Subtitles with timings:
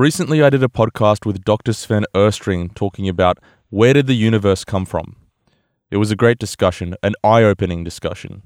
[0.00, 1.74] Recently, I did a podcast with Dr.
[1.74, 3.36] Sven Östring talking about
[3.68, 5.16] where did the universe come from?
[5.90, 8.40] It was a great discussion, an eye opening discussion.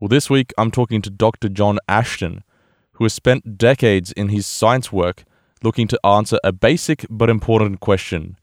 [0.00, 1.50] Well, this week I'm talking to Dr.
[1.50, 2.44] John Ashton,
[2.92, 5.24] who has spent decades in his science work
[5.62, 8.38] looking to answer a basic but important question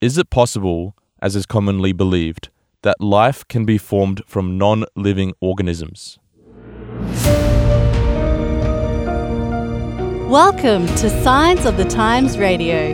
[0.00, 2.48] Is it possible, as is commonly believed,
[2.82, 6.18] that life can be formed from non living organisms?
[10.30, 12.92] Welcome to Signs of the Times Radio.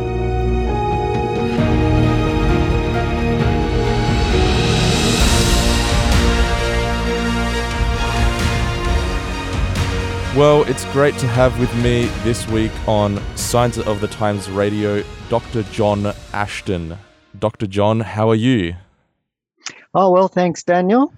[10.34, 15.04] Well, it's great to have with me this week on Signs of the Times Radio
[15.28, 15.62] Dr.
[15.64, 16.96] John Ashton.
[17.38, 17.66] Dr.
[17.66, 18.76] John, how are you?
[19.92, 21.12] Oh, well, thanks, Daniel.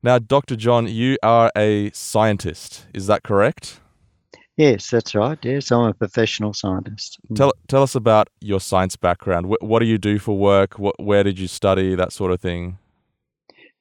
[0.00, 0.54] Now, Dr.
[0.54, 3.80] John, you are a scientist, is that correct?
[4.56, 5.38] Yes, that's right.
[5.42, 7.18] Yes, I'm a professional scientist.
[7.30, 7.36] Mm.
[7.36, 9.46] Tell, tell us about your science background.
[9.46, 10.78] What, what do you do for work?
[10.78, 11.94] What, where did you study?
[11.94, 12.78] That sort of thing.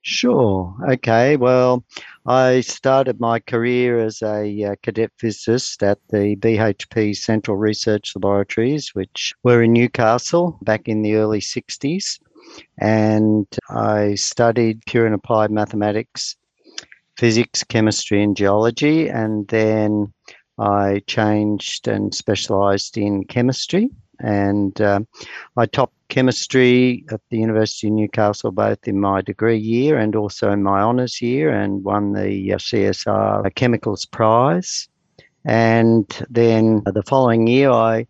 [0.01, 0.75] Sure.
[0.87, 1.35] Okay.
[1.35, 1.83] Well,
[2.27, 8.93] I started my career as a uh, cadet physicist at the BHP Central Research Laboratories,
[8.93, 12.19] which were in Newcastle back in the early 60s.
[12.77, 16.35] And I studied pure and applied mathematics,
[17.17, 19.07] physics, chemistry, and geology.
[19.07, 20.13] And then
[20.57, 23.89] I changed and specialised in chemistry.
[24.19, 25.01] And uh,
[25.57, 30.51] I topped chemistry at the University of Newcastle, both in my degree year and also
[30.51, 34.87] in my honours year, and won the uh, CSR Chemicals Prize.
[35.43, 38.07] And then the following year, I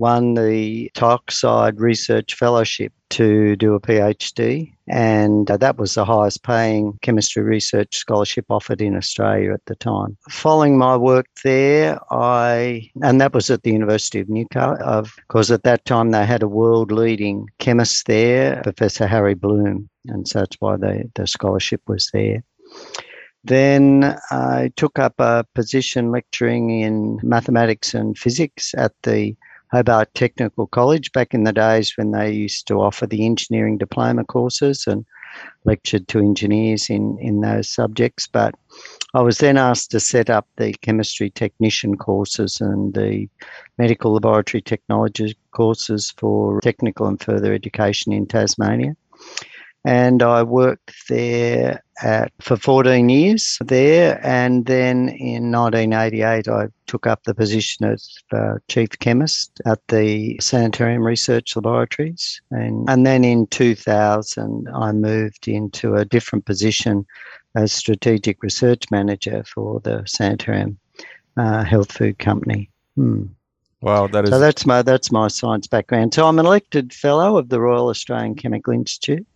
[0.00, 6.42] won the Tioxide Research Fellowship to do a PhD, and uh, that was the highest
[6.42, 10.16] paying chemistry research scholarship offered in Australia at the time.
[10.30, 15.64] Following my work there, I, and that was at the University of Newcastle, because at
[15.64, 20.56] that time they had a world leading chemist there, Professor Harry Bloom, and so that's
[20.60, 22.42] why the, the scholarship was there.
[23.44, 29.34] Then I took up a position lecturing in mathematics and physics at the
[29.72, 34.24] Hobart Technical College back in the days when they used to offer the engineering diploma
[34.24, 35.06] courses and
[35.64, 38.26] lectured to engineers in, in those subjects.
[38.26, 38.54] But
[39.14, 43.28] I was then asked to set up the chemistry technician courses and the
[43.78, 48.96] medical laboratory technology courses for technical and further education in Tasmania
[49.84, 54.20] and I worked there at, for 14 years there.
[54.24, 60.38] And then in 1988, I took up the position as uh, chief chemist at the
[60.40, 62.40] Sanitarium Research Laboratories.
[62.50, 67.06] And, and then in 2000, I moved into a different position
[67.54, 70.78] as strategic research manager for the Sanitarium
[71.36, 72.70] uh, Health Food Company.
[72.96, 73.26] Hmm.
[73.82, 74.38] Wow, that is so.
[74.38, 76.12] That's my that's my science background.
[76.12, 79.26] So I'm an elected fellow of the Royal Australian Chemical Institute,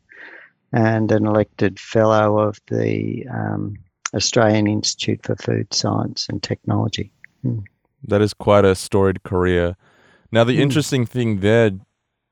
[0.75, 3.77] and an elected fellow of the um,
[4.13, 7.13] Australian Institute for Food Science and Technology.
[7.43, 7.61] Hmm.
[8.03, 9.77] That is quite a storied career.
[10.33, 10.63] Now, the mm.
[10.63, 11.71] interesting thing there,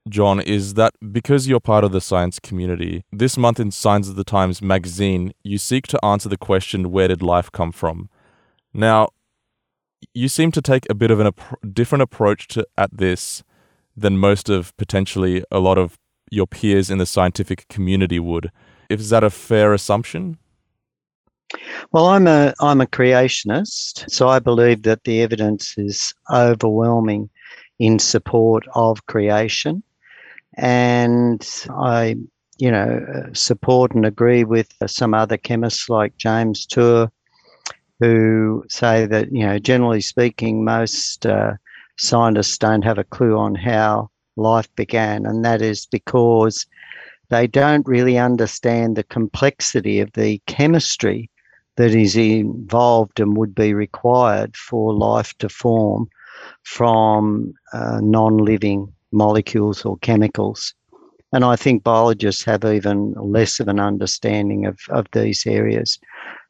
[0.09, 4.17] John, is that because you're part of the science community, this month in Signs of
[4.17, 8.11] the Times magazine, you seek to answer the question, Where did life come from?
[8.75, 9.11] Now,
[10.15, 13.45] you seem to take a bit of a ap- different approach to at this
[13.97, 15.97] than most of potentially a lot of
[16.33, 18.51] your peers in the scientific community would.
[18.89, 20.39] Is that a fair assumption?
[21.93, 27.29] Well, I'm a I'm a creationist, so I believe that the evidence is overwhelming
[27.79, 29.83] in support of creation,
[30.57, 32.17] and I,
[32.57, 37.13] you know, support and agree with some other chemists like James Tour,
[38.01, 41.53] who say that you know, generally speaking, most uh,
[41.99, 46.67] scientists don't have a clue on how life began, and that is because
[47.29, 51.31] they don't really understand the complexity of the chemistry
[51.77, 56.09] that is involved and would be required for life to form
[56.65, 60.75] from uh, non living molecules or chemicals.
[61.33, 65.99] And I think biologists have even less of an understanding of, of these areas.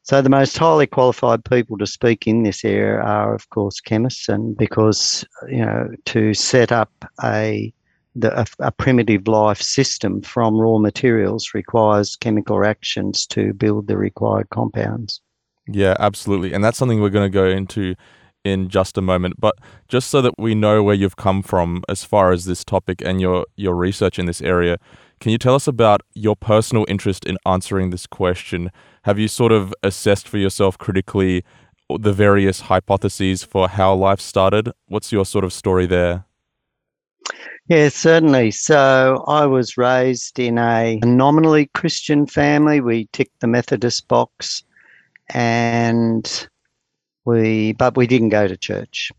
[0.01, 4.27] So the most highly qualified people to speak in this area are, of course, chemists,
[4.27, 6.91] and because you know to set up
[7.23, 7.73] a
[8.15, 13.97] the, a, a, primitive life system from raw materials requires chemical reactions to build the
[13.97, 15.21] required compounds.
[15.67, 17.95] Yeah, absolutely, and that's something we're going to go into
[18.43, 19.35] in just a moment.
[19.39, 19.55] But
[19.87, 23.21] just so that we know where you've come from as far as this topic and
[23.21, 24.77] your your research in this area,
[25.19, 28.71] can you tell us about your personal interest in answering this question?
[29.03, 31.43] Have you sort of assessed for yourself critically
[31.89, 34.71] the various hypotheses for how life started?
[34.87, 36.25] What's your sort of story there?
[37.67, 38.51] Yeah, certainly.
[38.51, 42.81] So I was raised in a nominally Christian family.
[42.81, 44.63] We ticked the Methodist box
[45.29, 46.47] and
[47.25, 49.13] we but we didn't go to church.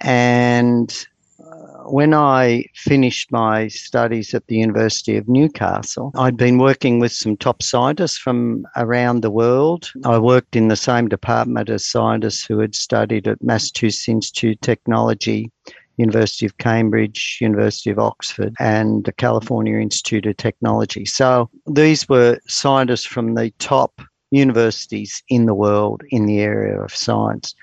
[0.00, 1.06] And
[1.40, 7.12] uh, when I finished my studies at the University of Newcastle, I'd been working with
[7.12, 9.90] some top scientists from around the world.
[10.04, 14.60] I worked in the same department as scientists who had studied at Massachusetts Institute of
[14.60, 15.50] Technology,
[15.98, 21.04] University of Cambridge, University of Oxford, and the California Institute of Technology.
[21.04, 24.00] So these were scientists from the top
[24.30, 27.54] universities in the world in the area of science.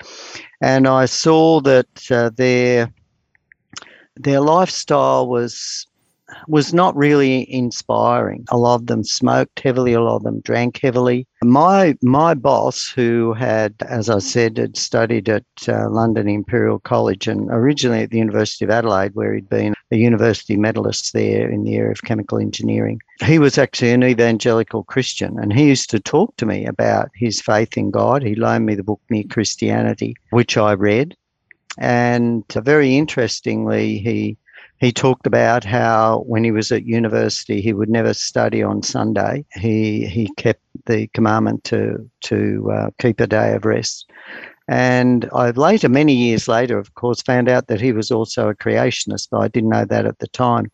[0.61, 2.91] And I saw that uh, their
[4.17, 5.87] their lifestyle was
[6.47, 8.45] was not really inspiring.
[8.49, 11.27] A lot of them smoked heavily, a lot of them drank heavily.
[11.43, 17.27] My my boss, who had, as I said, had studied at uh, London Imperial College
[17.27, 21.63] and originally at the University of Adelaide, where he'd been a university medalist there in
[21.63, 22.99] the area of chemical engineering.
[23.23, 27.41] He was actually an evangelical Christian, and he used to talk to me about his
[27.41, 28.23] faith in God.
[28.23, 31.15] He loaned me the book Mere Christianity, which I read
[31.77, 34.37] and very interestingly, he
[34.79, 39.45] he talked about how when he was at university he would never study on Sunday.
[39.53, 44.09] He he kept the commandment to to uh, keep a day of rest.
[44.67, 48.55] And I later, many years later, of course, found out that he was also a
[48.55, 50.71] creationist, but I didn't know that at the time.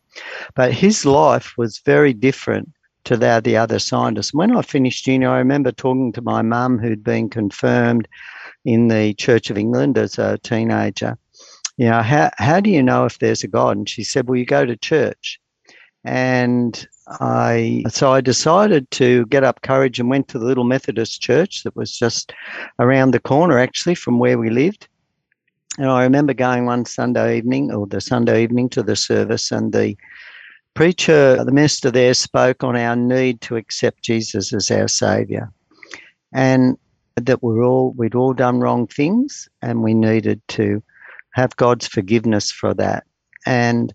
[0.54, 2.70] But his life was very different
[3.04, 4.32] to that the other scientists.
[4.32, 8.08] When I finished uni, I remember talking to my mum who'd been confirmed
[8.64, 11.18] in the Church of England as a teenager.
[11.76, 13.76] You know, how, how do you know if there's a God?
[13.76, 15.40] And she said, Well, you go to church.
[16.04, 16.86] And
[17.20, 21.62] I so I decided to get up courage and went to the little Methodist church
[21.62, 22.32] that was just
[22.78, 24.88] around the corner actually from where we lived.
[25.78, 29.72] And I remember going one Sunday evening or the Sunday evening to the service and
[29.72, 29.96] the
[30.74, 35.50] preacher, the minister there spoke on our need to accept Jesus as our savior.
[36.32, 36.76] And
[37.16, 40.82] that we're all we'd all done wrong things and we needed to
[41.32, 43.04] have God's forgiveness for that.
[43.46, 43.92] And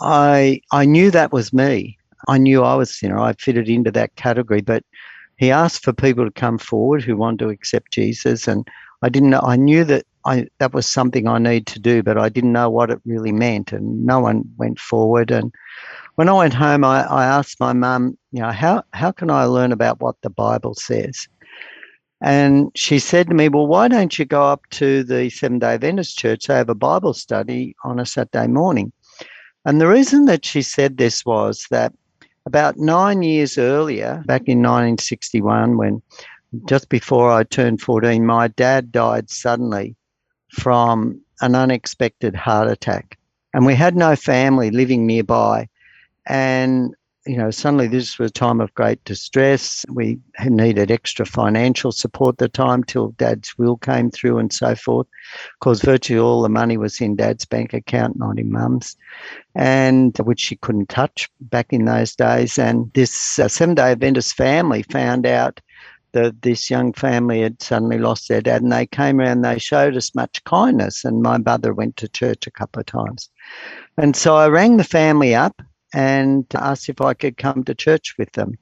[0.00, 1.98] I I knew that was me.
[2.28, 3.18] I knew I was sinner.
[3.18, 4.60] I fitted into that category.
[4.60, 4.84] But
[5.36, 8.66] he asked for people to come forward who want to accept Jesus, and
[9.02, 9.42] I didn't know.
[9.42, 12.70] I knew that I that was something I need to do, but I didn't know
[12.70, 15.30] what it really meant, and no one went forward.
[15.30, 15.52] And
[16.14, 19.44] when I went home, I, I asked my mum, you know, how how can I
[19.44, 21.26] learn about what the Bible says?
[22.22, 25.74] And she said to me, Well, why don't you go up to the Seventh day
[25.74, 26.46] Adventist church?
[26.46, 28.92] They have a Bible study on a Saturday morning.
[29.64, 31.92] And the reason that she said this was that
[32.46, 36.02] about nine years earlier, back in 1961, when
[36.66, 39.96] just before I turned 14, my dad died suddenly
[40.50, 43.18] from an unexpected heart attack.
[43.54, 45.68] And we had no family living nearby.
[46.26, 46.94] And
[47.26, 49.84] you know, suddenly this was a time of great distress.
[49.88, 55.06] We needed extra financial support the time till dad's will came through and so forth.
[55.54, 58.96] Of course, virtually all the money was in dad's bank account, not in mum's,
[59.54, 62.58] and which she couldn't touch back in those days.
[62.58, 65.60] And this uh, Seven Day Adventist family found out
[66.10, 69.42] that this young family had suddenly lost their dad, and they came around.
[69.42, 73.30] They showed us much kindness, and my mother went to church a couple of times.
[73.96, 78.14] And so I rang the family up and asked if I could come to church
[78.18, 78.58] with them.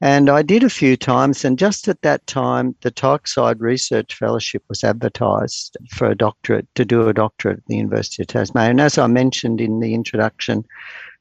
[0.00, 4.64] And I did a few times, and just at that time, the Tioxide Research Fellowship
[4.68, 8.70] was advertised for a doctorate, to do a doctorate at the University of Tasmania.
[8.70, 10.64] And as I mentioned in the introduction,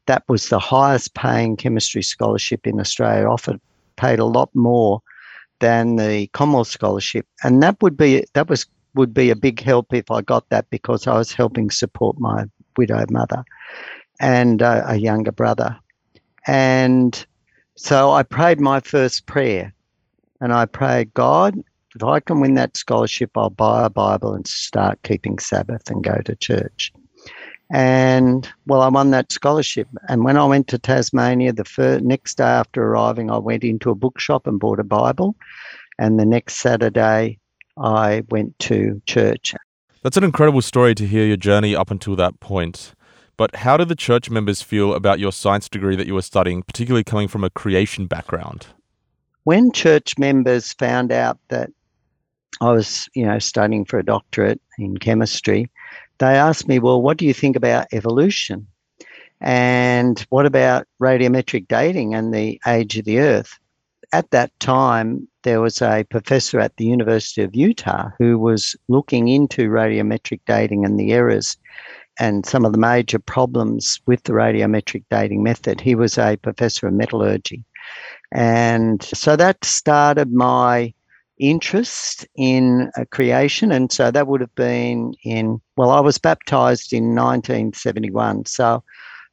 [0.08, 3.62] that was the highest paying chemistry scholarship in Australia, offered
[3.98, 5.02] paid a lot more
[5.60, 7.28] than the Commonwealth Scholarship.
[7.44, 10.70] And that would be that was would be a big help if I got that
[10.72, 12.46] because I was helping support my
[12.78, 13.44] widowed mother
[14.22, 15.78] and uh, a younger brother.
[16.48, 17.26] And
[17.76, 19.74] so I prayed my first prayer
[20.40, 21.62] and I prayed, God,
[21.96, 26.04] if I can win that scholarship, I'll buy a Bible and start keeping Sabbath and
[26.04, 26.94] go to church.
[27.74, 29.88] And well, I won that scholarship.
[30.08, 33.90] And when I went to Tasmania, the first, next day after arriving, I went into
[33.90, 35.36] a bookshop and bought a Bible.
[35.98, 37.40] And the next Saturday,
[37.78, 39.56] I went to church.
[40.04, 42.94] That's an incredible story to hear your journey up until that point.
[43.42, 46.62] But how did the church members feel about your science degree that you were studying,
[46.62, 48.68] particularly coming from a creation background?
[49.46, 51.72] When church members found out that
[52.62, 55.72] I was, you know, studying for a doctorate in chemistry,
[56.20, 58.68] they asked me, "Well, what do you think about evolution?
[59.40, 63.58] And what about radiometric dating and the age of the Earth?"
[64.14, 69.30] At that time, there was a professor at the University of Utah who was looking
[69.30, 71.58] into radiometric dating and the errors
[72.20, 75.82] and some of the major problems with the radiometric dating method.
[75.82, 77.64] He was a professor of metallurgy.
[78.32, 80.94] And so that started my
[81.40, 83.72] interest in uh, creation.
[83.72, 88.46] And so that would have been in, well, I was baptized in 1971.
[88.46, 88.84] So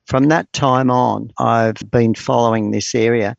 [0.06, 3.36] from that time on, I've been following this area.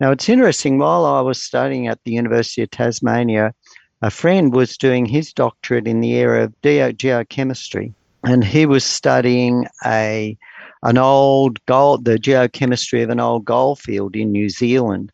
[0.00, 3.54] Now, it's interesting, while I was studying at the University of Tasmania,
[4.02, 7.92] a friend was doing his doctorate in the area of geochemistry,
[8.24, 10.36] and he was studying a
[10.82, 15.12] an old gold, the geochemistry of an old gold field in New Zealand.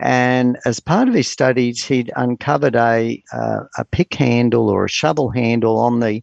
[0.00, 4.90] And as part of his studies, he'd uncovered a, uh, a pick handle or a
[4.90, 6.22] shovel handle on the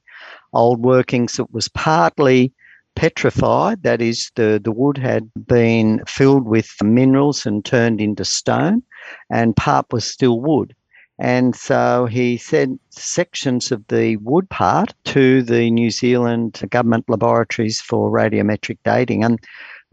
[0.51, 2.51] old workings that was partly
[2.95, 3.83] petrified.
[3.83, 8.83] That is, the, the wood had been filled with minerals and turned into stone,
[9.31, 10.75] and part was still wood.
[11.23, 17.79] And so he sent sections of the wood part to the New Zealand government laboratories
[17.79, 19.23] for radiometric dating.
[19.23, 19.39] And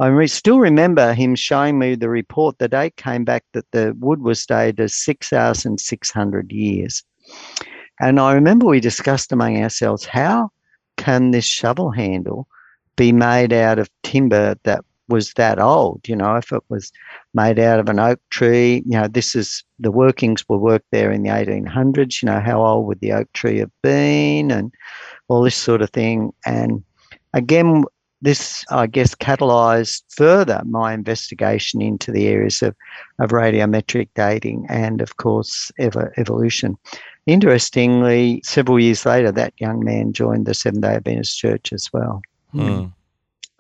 [0.01, 2.59] I still remember him showing me the report.
[2.59, 7.05] The date came back that the wood was dated as 6,600 years.
[8.01, 10.51] And I remember we discussed among ourselves how
[10.97, 12.49] can this shovel handle
[12.97, 16.01] be made out of timber that was that old.
[16.09, 16.91] You know, if it was
[17.35, 21.13] made out of an oak tree, you know, this is the workings were worked there
[21.13, 22.23] in the 1800s.
[22.23, 24.73] You know, how old would the oak tree have been, and
[25.29, 26.33] all this sort of thing.
[26.47, 26.83] And
[27.35, 27.85] again,
[28.23, 32.77] this, I guess, catalysed further my investigation into the areas of,
[33.19, 36.77] of radiometric dating and, of course, ever, evolution.
[37.27, 42.23] Interestingly, several years later, that young man joined the Seventh day Adventist Church as well.
[42.55, 42.93] Mm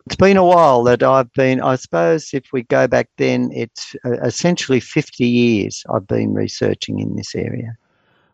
[0.06, 3.94] it's been a while that I've been, I suppose if we go back then, it's
[4.04, 7.76] uh, essentially 50 years I've been researching in this area.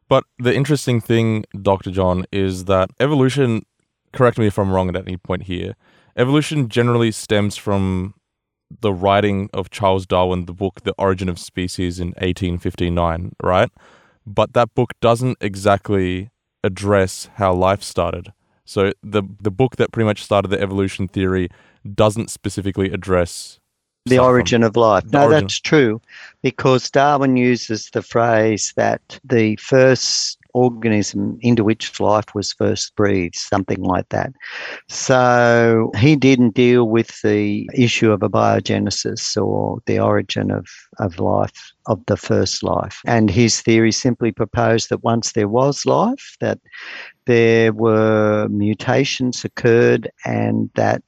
[0.08, 1.90] But the interesting thing, Dr.
[1.90, 3.66] John, is that evolution,
[4.12, 5.74] correct me if I'm wrong at any point here,
[6.16, 8.14] evolution generally stems from
[8.80, 13.70] the writing of Charles Darwin, the book The Origin of Species in 1859, right?
[14.26, 16.30] But that book doesn't exactly
[16.64, 18.32] address how life started.
[18.66, 21.48] So the the book that pretty much started the evolution theory
[21.94, 23.58] doesn't specifically address
[24.06, 25.04] the origin of life.
[25.12, 25.40] No, origin.
[25.40, 26.00] that's true,
[26.42, 33.34] because Darwin uses the phrase that the first organism into which life was first breathed,
[33.34, 34.32] something like that.
[34.88, 40.66] So he didn't deal with the issue of abiogenesis or the origin of,
[40.98, 43.00] of life, of the first life.
[43.04, 46.58] And his theory simply proposed that once there was life, that
[47.26, 51.02] there were mutations occurred and that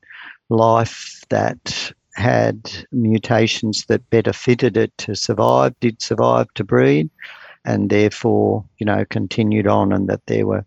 [0.50, 7.08] life that had mutations that better fitted it to survive, did survive to breed,
[7.64, 10.64] and therefore, you know, continued on, and that there were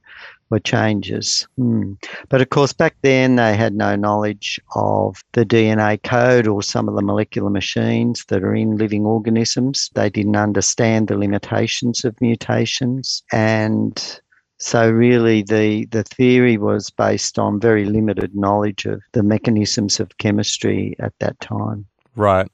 [0.51, 1.47] were changes.
[1.55, 1.93] Hmm.
[2.29, 6.89] But of course, back then they had no knowledge of the DNA code or some
[6.89, 9.89] of the molecular machines that are in living organisms.
[9.95, 14.21] They didn't understand the limitations of mutations, and
[14.61, 20.15] so really the, the theory was based on very limited knowledge of the mechanisms of
[20.19, 21.87] chemistry at that time.
[22.15, 22.47] Right.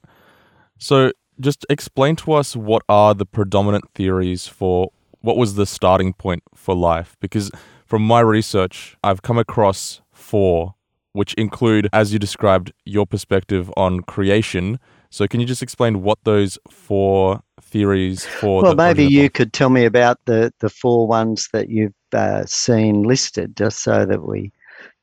[0.78, 6.14] So just explain to us what are the predominant theories for what was the starting
[6.14, 7.14] point for life?
[7.20, 7.50] Because
[7.84, 10.76] from my research, I've come across four,
[11.12, 14.78] which include, as you described, your perspective on creation.
[15.10, 18.62] So can you just explain what those four theories for?
[18.62, 23.02] Well, maybe you could tell me about the the four ones that you've uh, seen
[23.02, 24.52] listed, just so that we,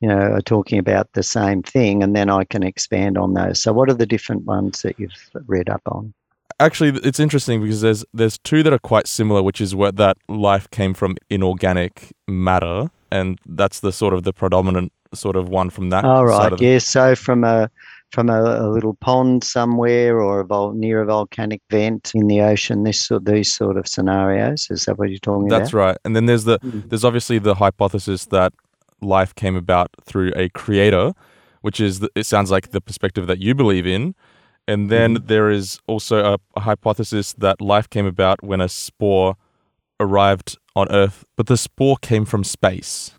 [0.01, 3.61] you know, are talking about the same thing, and then I can expand on those.
[3.61, 6.13] So, what are the different ones that you've read up on?
[6.59, 10.17] Actually, it's interesting because there's there's two that are quite similar, which is what that
[10.29, 15.69] life came from inorganic matter, and that's the sort of the predominant sort of one
[15.69, 16.05] from that.
[16.05, 16.61] All right, yes.
[16.61, 17.69] Yeah, so from a
[18.15, 22.41] from a, a, little pond somewhere or a vol- near a volcanic vent in the
[22.41, 22.83] ocean.
[22.83, 24.67] This sort, these sort of scenarios.
[24.71, 25.63] Is that what you're talking That's about?
[25.63, 25.97] That's right.
[26.05, 26.89] And then there's the mm.
[26.89, 28.53] there's obviously the hypothesis that
[29.01, 31.11] life came about through a creator,
[31.61, 34.15] which is the, it sounds like the perspective that you believe in.
[34.67, 35.27] And then mm.
[35.27, 39.35] there is also a, a hypothesis that life came about when a spore
[39.99, 43.11] arrived on Earth, but the spore came from space.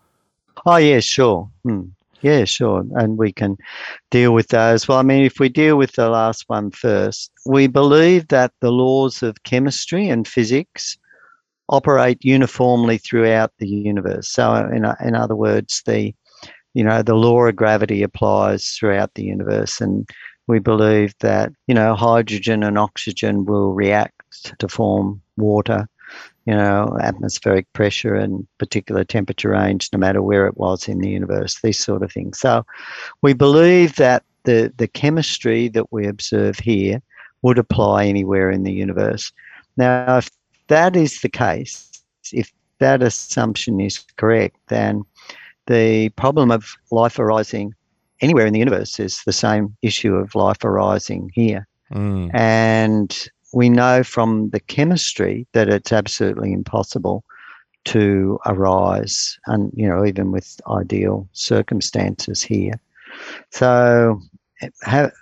[0.65, 1.51] Oh yeah, sure.
[1.65, 1.89] Hmm.
[2.23, 2.85] Yeah, sure.
[2.95, 3.57] And we can
[4.11, 4.89] deal with those.
[4.89, 8.73] Well, I mean, if we deal with the last one first, we believe that the
[8.73, 10.97] laws of chemistry and physics
[11.69, 14.29] operate uniformly throughout the universe.
[14.31, 16.15] So, in, in other words, the
[16.75, 20.09] you know the law of gravity applies throughout the universe, and
[20.47, 25.89] we believe that you know hydrogen and oxygen will react to form water
[26.47, 31.11] you know, atmospheric pressure and particular temperature range, no matter where it was in the
[31.11, 32.39] universe, these sort of things.
[32.39, 32.65] So
[33.23, 37.03] we believe that the, the chemistry that we observe here
[37.43, 39.33] would apply anywhere in the universe.
[39.77, 40.31] Now, if
[40.69, 41.91] that is the case,
[42.33, 45.03] if that assumption is correct, then
[45.67, 47.75] the problem of life arising
[48.21, 51.67] anywhere in the universe is the same issue of life arising here.
[51.93, 52.35] Mm.
[52.35, 57.25] And we know from the chemistry that it's absolutely impossible
[57.87, 62.75] to arise, and you know, even with ideal circumstances here.
[63.51, 64.21] So,
[64.83, 65.13] have,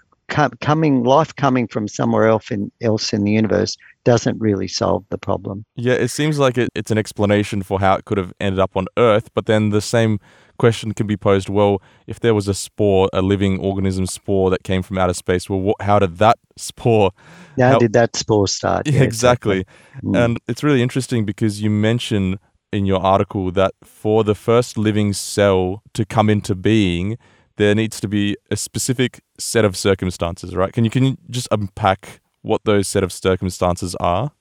[0.61, 5.19] coming life coming from somewhere else in else in the universe doesn't really solve the
[5.19, 5.65] problem.
[5.77, 8.77] Yeah, it seems like it, it's an explanation for how it could have ended up
[8.77, 10.19] on Earth, but then the same
[10.65, 14.63] question can be posed well, if there was a spore, a living organism spore that
[14.65, 17.11] came from outer space, well, what, how did that spore?
[17.59, 18.89] How, how did that spore start?
[18.95, 19.61] Yeah, exactly.
[19.61, 20.11] exactly.
[20.11, 20.25] Mm.
[20.25, 22.39] And it's really interesting because you mention
[22.73, 27.19] in your article that for the first living cell to come into being,
[27.57, 30.73] there needs to be a specific set of circumstances, right?
[30.73, 34.33] Can you can you just unpack what those set of circumstances are?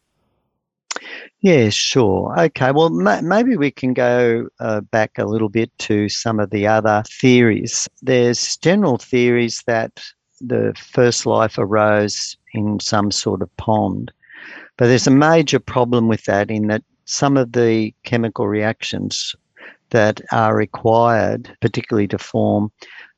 [1.42, 2.40] Yeah, sure.
[2.40, 6.68] Okay, well, maybe we can go uh, back a little bit to some of the
[6.68, 7.90] other theories.
[8.02, 10.02] There's general theories that
[10.40, 14.12] the first life arose in some sort of pond,
[14.78, 19.36] but there's a major problem with that in that some of the chemical reactions
[19.90, 22.72] that are required, particularly to form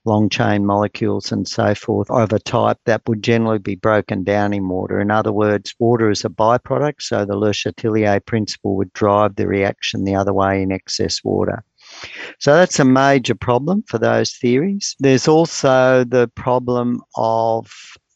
[0.06, 4.54] long chain molecules and so forth of a type that would generally be broken down
[4.54, 5.00] in water.
[5.00, 9.48] In other words, water is a byproduct, so the Le Chatelier principle would drive the
[9.48, 11.64] reaction the other way in excess water.
[12.40, 14.96] So that's a major problem for those theories.
[15.00, 17.72] There's also the problem of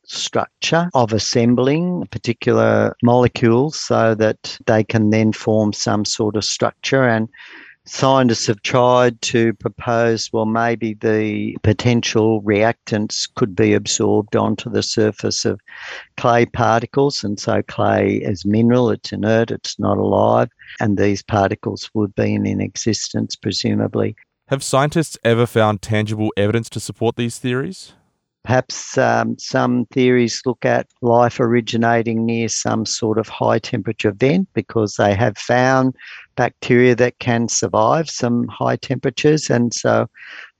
[0.05, 7.07] structure of assembling particular molecules so that they can then form some sort of structure
[7.07, 7.29] and
[7.89, 14.83] scientists have tried to propose well, maybe the potential reactants could be absorbed onto the
[14.83, 15.59] surface of
[16.17, 17.23] clay particles.
[17.23, 22.35] And so, clay as mineral, it's inert, it's not alive, and these particles would be
[22.35, 24.15] in existence, presumably.
[24.47, 27.93] Have scientists ever found tangible evidence to support these theories?
[28.49, 34.47] Perhaps um, some theories look at life originating near some sort of high temperature vent
[34.55, 35.93] because they have found
[36.35, 39.51] bacteria that can survive some high temperatures.
[39.51, 40.09] And so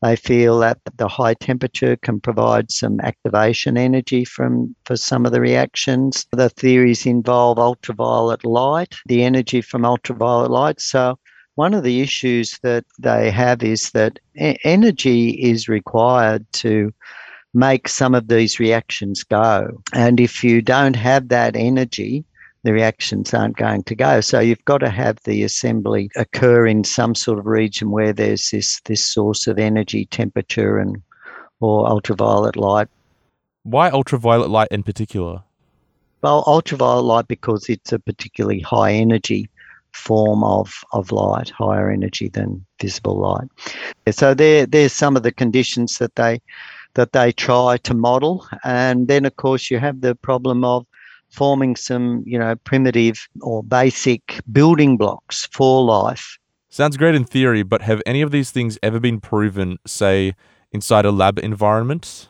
[0.03, 5.31] they feel that the high temperature can provide some activation energy from for some of
[5.31, 6.27] the reactions.
[6.31, 10.79] The theories involve ultraviolet light, the energy from ultraviolet light.
[10.79, 11.17] So
[11.55, 16.93] one of the issues that they have is that energy is required to
[17.53, 19.81] make some of these reactions go.
[19.93, 22.23] And if you don't have that energy,
[22.63, 24.21] the reactions aren't going to go.
[24.21, 28.49] So you've got to have the assembly occur in some sort of region where there's
[28.49, 31.01] this this source of energy, temperature, and
[31.61, 32.87] or ultraviolet light.
[33.63, 35.43] Why ultraviolet light in particular?
[36.21, 39.49] Well, ultraviolet light because it's a particularly high energy
[39.93, 43.47] form of, of light, higher energy than visible light.
[44.13, 46.41] So there there's some of the conditions that they
[46.99, 48.45] that they try to model.
[48.65, 50.85] And then, of course, you have the problem of
[51.29, 56.37] forming some, you know, primitive or basic building blocks for life.
[56.67, 60.35] Sounds great in theory, but have any of these things ever been proven, say,
[60.73, 62.27] inside a lab environment?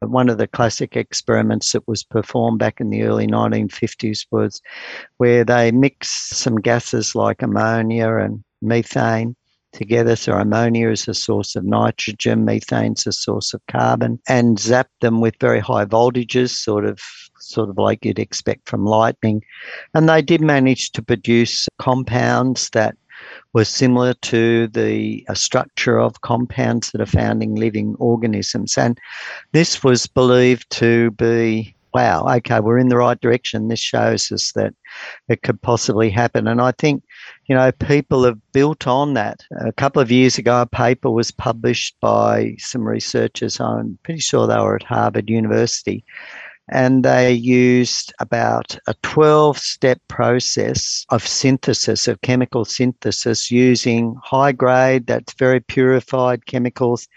[0.00, 4.60] One of the classic experiments that was performed back in the early 1950s was
[5.18, 9.36] where they mixed some gases like ammonia and methane
[9.72, 10.16] together.
[10.16, 14.88] So ammonia is a source of nitrogen, methane is a source of carbon, and zap
[15.00, 17.00] them with very high voltages, sort of
[17.40, 19.42] sort of like you'd expect from lightning.
[19.94, 22.96] And they did manage to produce compounds that
[23.52, 28.78] were similar to the uh, structure of compounds that are found in living organisms.
[28.78, 28.98] And
[29.52, 33.68] this was believed to be wow, okay, we're in the right direction.
[33.68, 34.74] This shows us that
[35.28, 36.46] it could possibly happen.
[36.46, 37.02] And I think,
[37.46, 39.44] you know, people have built on that.
[39.60, 43.60] A couple of years ago, a paper was published by some researchers.
[43.60, 46.04] I'm pretty sure they were at Harvard University.
[46.68, 54.52] And they used about a 12 step process of synthesis, of chemical synthesis, using high
[54.52, 57.08] grade, that's very purified chemicals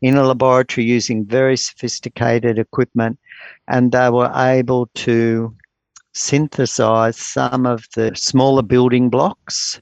[0.00, 3.18] in a laboratory using very sophisticated equipment
[3.68, 5.54] and they were able to
[6.12, 9.80] synthesize some of the smaller building blocks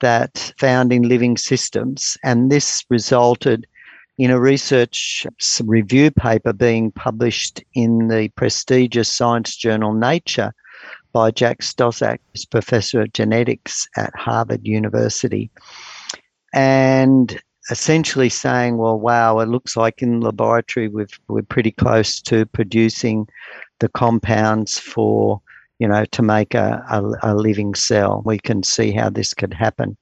[0.00, 2.16] that found in living systems.
[2.24, 3.66] And this resulted
[4.18, 5.26] in a research
[5.64, 10.52] review paper being published in the prestigious science journal Nature
[11.12, 15.50] by Jack who's professor of genetics at Harvard University.
[16.52, 17.40] And
[17.70, 22.46] essentially saying, well, wow, it looks like in the laboratory we've, we're pretty close to
[22.46, 23.28] producing
[23.78, 25.40] the compounds for,
[25.78, 28.22] you know, to make a, a, a living cell.
[28.24, 29.96] We can see how this could happen.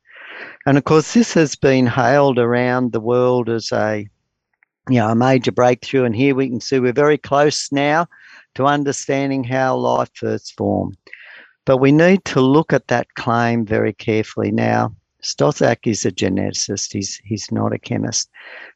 [0.66, 4.08] And of course, this has been hailed around the world as a,
[4.88, 6.04] you know, a major breakthrough.
[6.04, 8.06] And here we can see we're very close now
[8.54, 10.96] to understanding how life first formed.
[11.64, 14.50] But we need to look at that claim very carefully.
[14.50, 18.30] Now, Szostak is a geneticist, he's, he's not a chemist.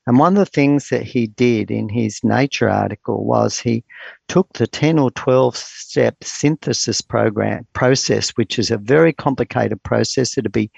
[0.07, 3.85] And one of the things that he did in his Nature article was he
[4.29, 10.37] took the 10 or 12 step synthesis program process, which is a very complicated process.
[10.37, 10.71] It'd be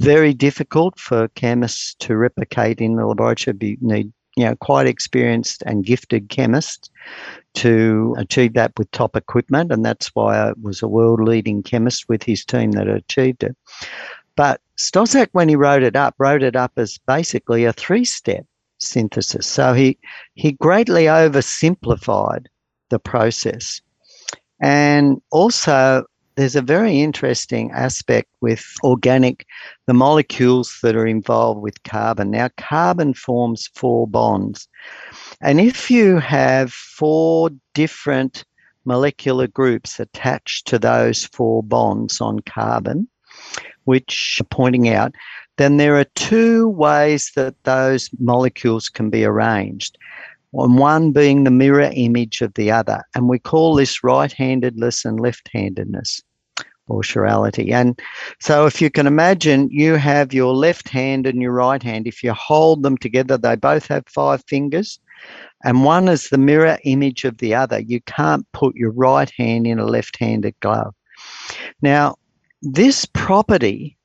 [0.00, 3.56] very difficult for chemists to replicate in the laboratory.
[3.60, 6.90] You need you know, quite experienced and gifted chemists
[7.54, 9.70] to achieve that with top equipment.
[9.70, 13.56] And that's why I was a world leading chemist with his team that achieved it.
[14.36, 18.44] But Szostak, when he wrote it up, wrote it up as basically a three step
[18.78, 19.46] synthesis.
[19.46, 19.98] So he,
[20.34, 22.46] he greatly oversimplified
[22.90, 23.80] the process.
[24.60, 26.04] And also,
[26.36, 29.46] there's a very interesting aspect with organic,
[29.86, 32.30] the molecules that are involved with carbon.
[32.30, 34.68] Now, carbon forms four bonds.
[35.40, 38.44] And if you have four different
[38.84, 43.08] molecular groups attached to those four bonds on carbon,
[43.84, 45.14] which are pointing out,
[45.56, 49.96] then there are two ways that those molecules can be arranged.
[50.50, 53.02] One being the mirror image of the other.
[53.14, 56.22] And we call this right handedness and left handedness
[56.86, 57.72] or chirality.
[57.72, 57.98] And
[58.40, 62.06] so if you can imagine, you have your left hand and your right hand.
[62.06, 65.00] If you hold them together, they both have five fingers.
[65.64, 67.80] And one is the mirror image of the other.
[67.80, 70.94] You can't put your right hand in a left handed glove.
[71.80, 72.16] Now,
[72.64, 73.96] this property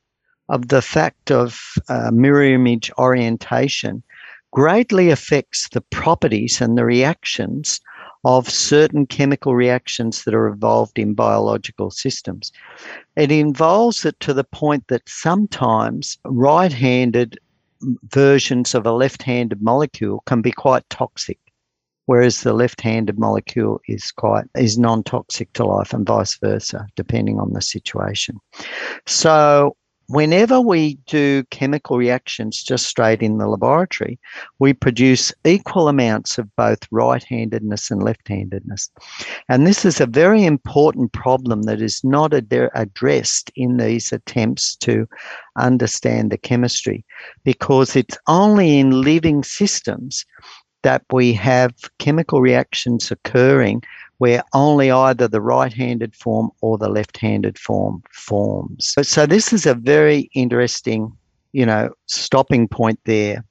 [0.49, 4.03] of the fact of uh, mirror image orientation
[4.51, 7.79] greatly affects the properties and the reactions
[8.25, 12.51] of certain chemical reactions that are involved in biological systems.
[13.15, 17.39] It involves it to the point that sometimes right handed
[18.09, 21.39] versions of a left handed molecule can be quite toxic
[22.09, 27.53] whereas the left-handed molecule is quite is non-toxic to life and vice versa depending on
[27.53, 28.35] the situation.
[29.05, 34.17] So whenever we do chemical reactions just straight in the laboratory
[34.57, 38.89] we produce equal amounts of both right-handedness and left-handedness.
[39.47, 44.75] And this is a very important problem that is not ad- addressed in these attempts
[44.77, 45.07] to
[45.57, 47.05] understand the chemistry
[47.43, 50.25] because it's only in living systems
[50.83, 53.83] that we have chemical reactions occurring
[54.19, 58.89] where only either the right-handed form or the left-handed form forms.
[58.89, 61.11] So, so this is a very interesting,
[61.53, 63.45] you know, stopping point there.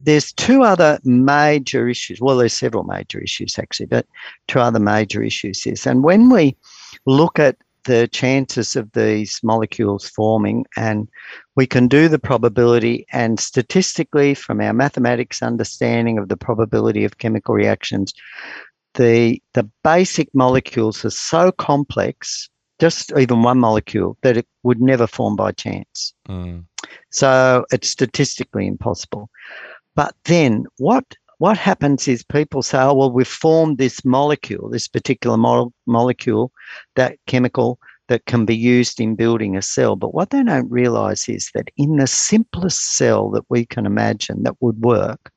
[0.00, 2.20] There's two other major issues.
[2.20, 4.06] Well, there's several major issues actually, but
[4.46, 6.56] two other major issues is, and when we
[7.04, 11.08] look at the chances of these molecules forming and
[11.56, 17.18] we can do the probability and statistically from our mathematics understanding of the probability of
[17.18, 18.12] chemical reactions
[18.94, 25.06] the the basic molecules are so complex just even one molecule that it would never
[25.06, 26.64] form by chance mm.
[27.10, 29.28] so it's statistically impossible
[29.94, 31.04] but then what
[31.38, 36.52] what happens is people say, oh, well, we've formed this molecule, this particular mo- molecule,
[36.96, 39.94] that chemical that can be used in building a cell.
[39.94, 44.42] But what they don't realize is that in the simplest cell that we can imagine
[44.42, 45.30] that would work,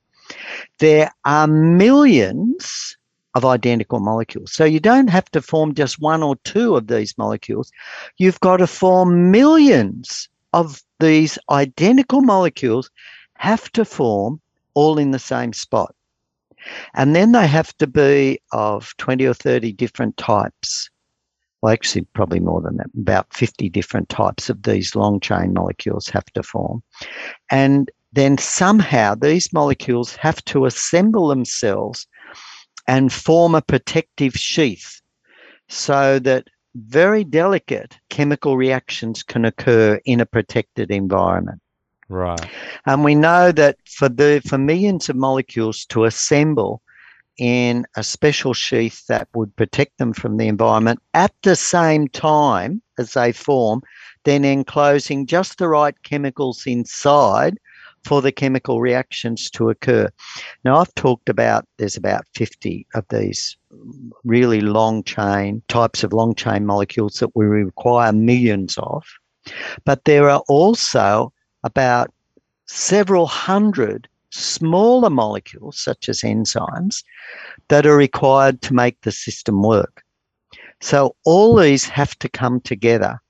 [0.80, 2.98] there are millions
[3.36, 4.52] of identical molecules.
[4.52, 7.72] So you don't have to form just one or two of these molecules.
[8.18, 12.90] You've got to form millions of these identical molecules
[13.36, 14.41] have to form
[14.74, 15.96] all in the same spot.
[16.94, 20.90] And then they have to be of 20 or 30 different types.
[21.62, 22.88] Well, actually, probably more than that.
[22.98, 26.84] About 50 different types of these long chain molecules have to form.
[27.50, 32.08] And then somehow these molecules have to assemble themselves
[32.88, 35.02] and form a protective sheath
[35.70, 41.62] so that very delicate chemical reactions can occur in a protected environment.
[42.12, 42.46] Right.
[42.86, 46.82] And we know that for the for millions of molecules to assemble
[47.38, 52.82] in a special sheath that would protect them from the environment at the same time
[52.98, 53.82] as they form,
[54.26, 57.58] then enclosing just the right chemicals inside
[58.04, 60.10] for the chemical reactions to occur.
[60.66, 63.56] Now, I've talked about there's about 50 of these
[64.26, 69.06] really long chain types of long chain molecules that we require millions of.
[69.86, 71.32] But there are also
[71.64, 72.14] about
[72.66, 77.04] several hundred smaller molecules, such as enzymes,
[77.68, 80.04] that are required to make the system work.
[80.80, 83.22] So all these have to come together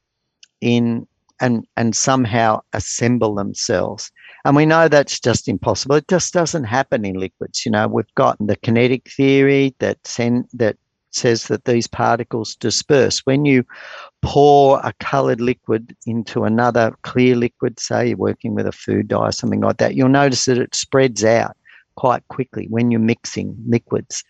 [0.62, 1.08] in
[1.42, 4.12] and and somehow assemble themselves.
[4.46, 5.96] And we know that's just impossible.
[5.96, 7.66] It just doesn't happen in liquids.
[7.66, 10.78] You know, we've got the kinetic theory that send, that
[11.16, 13.20] says that these particles disperse.
[13.26, 13.64] When you
[14.22, 19.28] pour a colored liquid into another clear liquid, say you're working with a food dye
[19.28, 21.56] or something like that, you'll notice that it spreads out
[21.96, 24.24] quite quickly when you're mixing liquids.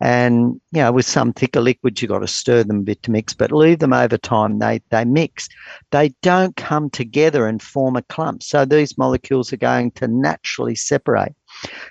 [0.00, 3.10] And, you know, with some thicker liquids, you've got to stir them a bit to
[3.10, 5.48] mix, but leave them over time, they, they mix.
[5.92, 8.42] They don't come together and form a clump.
[8.42, 11.34] So these molecules are going to naturally separate.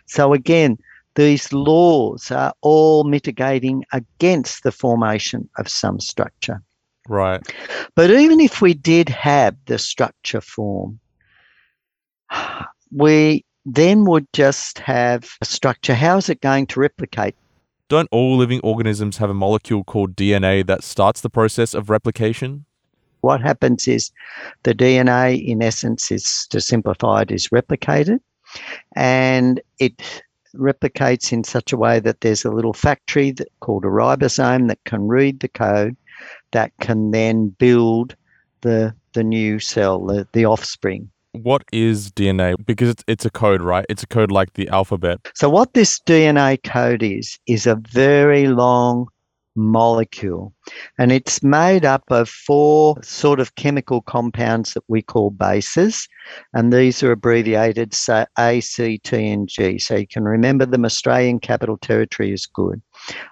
[0.06, 0.78] So again,
[1.16, 6.62] these laws are all mitigating against the formation of some structure.
[7.08, 7.42] Right.
[7.96, 11.00] But even if we did have the structure form,
[12.92, 15.94] we then would just have a structure.
[15.94, 17.36] How is it going to replicate?
[17.88, 22.66] Don't all living organisms have a molecule called DNA that starts the process of replication?
[23.22, 24.12] What happens is
[24.64, 28.20] the DNA, in essence, is to simplify it, is replicated
[28.96, 30.24] and it
[30.58, 34.84] replicates in such a way that there's a little factory that, called a ribosome that
[34.86, 35.96] can read the code
[36.52, 38.16] that can then build
[38.62, 41.10] the the new cell, the, the offspring.
[41.32, 42.56] What is DNA?
[42.66, 43.86] Because it's, it's a code, right?
[43.90, 45.20] It's a code like the alphabet.
[45.36, 49.08] So what this DNA code is is a very long
[49.56, 50.54] molecule.
[50.98, 56.08] And it's made up of four sort of chemical compounds that we call bases.
[56.54, 59.80] And these are abbreviated so A, C, T, and G.
[59.80, 60.86] So you can remember them.
[60.86, 62.82] Australian Capital Territory is good.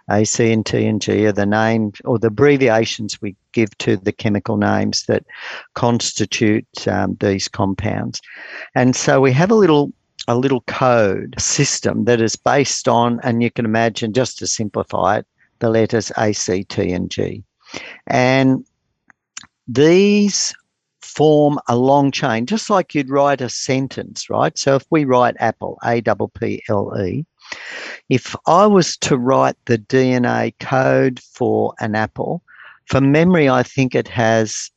[0.10, 3.98] A, C, and T, and G are the names or the abbreviations we give to
[3.98, 5.26] the chemical names that
[5.74, 8.22] constitute um, these compounds.
[8.76, 9.92] And so we have a little
[10.28, 15.18] a little code system that is based on, and you can imagine, just to simplify
[15.18, 15.28] it,
[15.64, 17.42] the letters A, C, T, and G.
[18.08, 18.66] And
[19.66, 20.54] these
[21.02, 24.58] form a long chain, just like you'd write a sentence, right?
[24.58, 27.26] So if we write apple, A double P L E,
[28.10, 32.44] if I was to write the DNA code for an apple,
[32.88, 34.70] from memory, I think it has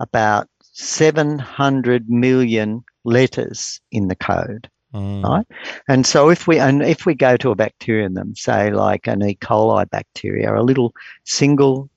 [0.00, 4.68] about 700 million letters in the code.
[4.94, 5.24] Mm.
[5.24, 5.46] Right.
[5.88, 9.22] And so if we and if we go to a bacterium, them say like an
[9.22, 9.36] E.
[9.36, 11.88] coli bacteria, a little single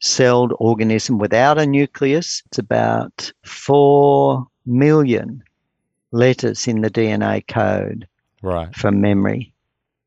[0.00, 5.42] celled organism without a nucleus, it's about four million
[6.10, 8.08] letters in the DNA code.
[8.42, 8.74] Right.
[8.74, 9.52] From memory.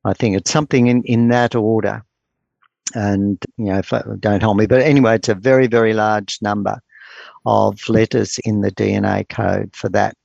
[0.06, 2.04] I think it's something in, in that order.
[2.96, 6.82] And you know, if, don't hold me, but anyway, it's a very, very large number
[7.46, 10.18] of letters in the DNA code for that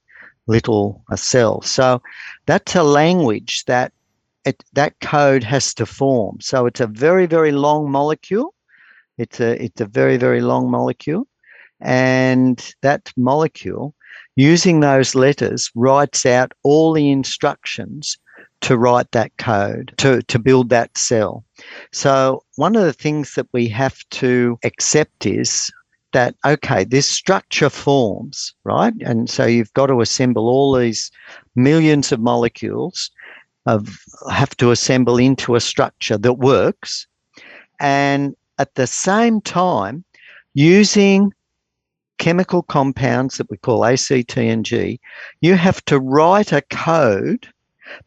[0.48, 1.62] little a cell.
[1.62, 2.02] So
[2.46, 3.92] that's a language that
[4.44, 6.38] it, that code has to form.
[6.40, 8.54] So it's a very, very long molecule.
[9.18, 11.26] It's a it's a very, very long molecule.
[11.80, 13.94] And that molecule,
[14.36, 18.18] using those letters, writes out all the instructions
[18.60, 21.44] to write that code, to, to build that cell.
[21.92, 25.70] So one of the things that we have to accept is
[26.12, 28.94] that okay this structure forms right?
[29.04, 31.10] And so you've got to assemble all these
[31.54, 33.10] millions of molecules
[33.66, 33.98] of
[34.30, 37.06] have to assemble into a structure that works.
[37.80, 40.04] And at the same time
[40.54, 41.32] using
[42.18, 44.98] chemical compounds that we call ACT and G
[45.40, 47.46] you have to write a code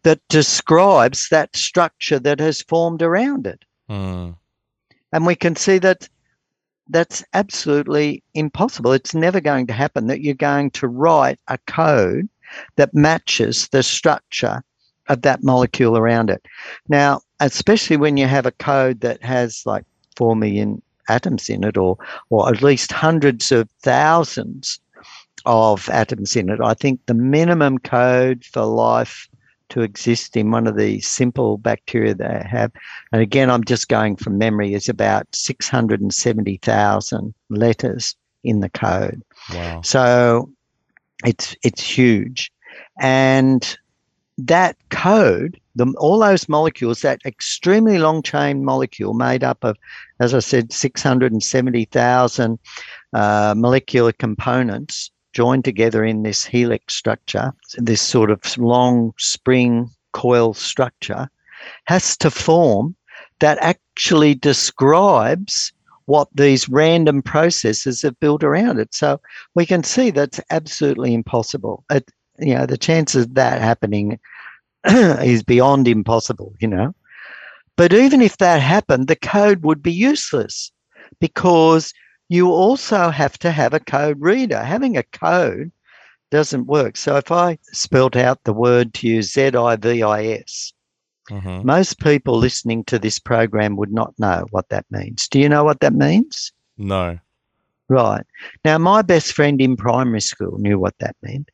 [0.04, 3.64] that describes that structure that has formed around it.
[3.90, 4.36] Mm.
[5.12, 6.08] and we can see that
[6.92, 8.92] that's absolutely impossible.
[8.92, 12.30] It's never going to happen that you're going to write a code
[12.76, 14.62] that matches the structure
[15.08, 16.46] of that molecule around it.
[16.88, 21.78] Now, especially when you have a code that has like 4 million atoms in it
[21.78, 21.98] or
[22.30, 24.80] or at least hundreds of thousands
[25.46, 26.60] of atoms in it.
[26.62, 29.28] I think the minimum code for life
[29.72, 32.72] to exist in one of the simple bacteria they have.
[33.12, 39.24] And again, I'm just going from memory, is about 670,000 letters in the code.
[39.54, 39.82] Wow.
[39.82, 40.52] So
[41.26, 42.52] it's it's huge.
[43.00, 43.78] And
[44.38, 49.78] that code, the, all those molecules, that extremely long chain molecule made up of,
[50.20, 52.60] as I said, 670,000
[53.14, 60.54] uh, molecular components joined together in this helix structure, this sort of long spring coil
[60.54, 61.30] structure,
[61.86, 62.96] has to form
[63.40, 65.72] that actually describes
[66.06, 68.94] what these random processes have built around it.
[68.94, 69.22] So
[69.56, 71.84] we can see that's absolutely impossible.
[71.90, 74.20] It, you know, the chances of that happening
[74.86, 76.94] is beyond impossible, you know.
[77.78, 80.72] But even if that happened, the code would be useless
[81.20, 81.94] because
[82.32, 84.64] you also have to have a code reader.
[84.64, 85.70] Having a code
[86.30, 86.96] doesn't work.
[86.96, 90.72] So if I spelt out the word to you Z I V I S,
[91.30, 91.66] Mhm.
[91.66, 95.28] most people listening to this program would not know what that means.
[95.28, 96.54] Do you know what that means?
[96.78, 97.20] No.
[97.90, 98.26] Right.
[98.64, 101.50] Now, my best friend in primary school knew what that meant.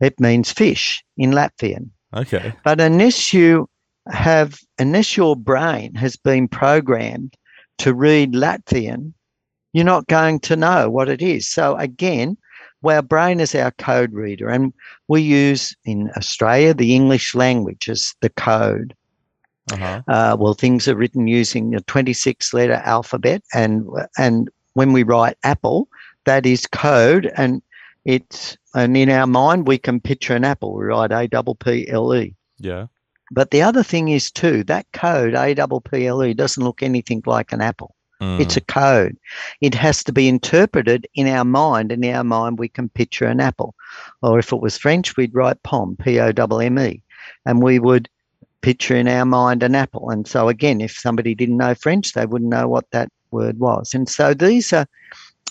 [0.00, 1.90] It means fish in Latvian.
[2.14, 2.54] Okay.
[2.64, 3.68] But unless you
[4.08, 7.34] have, unless your brain has been programmed
[7.78, 9.12] to read Latvian,
[9.74, 11.46] you're not going to know what it is.
[11.46, 12.38] So again,
[12.86, 14.72] our brain is our code reader, and
[15.08, 18.94] we use in Australia the English language as the code.
[19.72, 20.02] Uh-huh.
[20.06, 23.86] Uh, well, things are written using the 26 letter alphabet, and
[24.18, 25.88] and when we write apple,
[26.24, 27.62] that is code, and
[28.04, 30.74] it's and in our mind we can picture an apple.
[30.74, 32.34] We write A double P L E.
[32.58, 32.86] Yeah.
[33.30, 36.82] But the other thing is too that code A double P L E doesn't look
[36.82, 37.94] anything like an apple.
[38.20, 38.56] It's Mm.
[38.56, 39.16] a code.
[39.60, 43.40] It has to be interpreted in our mind, in our mind we can picture an
[43.40, 43.74] apple.
[44.22, 47.02] Or if it was French, we'd write pomme, P O M M E,
[47.44, 48.08] and we would
[48.60, 50.10] picture in our mind an apple.
[50.10, 53.92] And so again, if somebody didn't know French, they wouldn't know what that word was.
[53.92, 54.86] And so these are,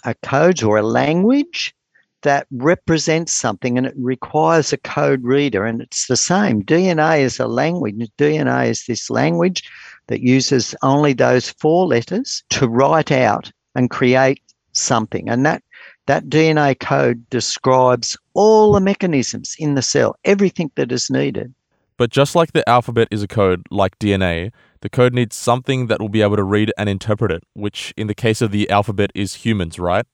[0.03, 1.75] are codes or a language
[2.23, 5.65] that represents something and it requires a code reader.
[5.65, 6.63] And it's the same.
[6.63, 8.09] DNA is a language.
[8.17, 9.69] DNA is this language
[10.07, 14.41] that uses only those four letters to write out and create
[14.73, 15.29] something.
[15.29, 15.63] And that
[16.05, 21.53] that DNA code describes all the mechanisms in the cell, everything that is needed.
[21.97, 26.01] But just like the alphabet is a code, like DNA, the code needs something that
[26.01, 29.11] will be able to read and interpret it, which in the case of the alphabet
[29.15, 30.05] is humans, right?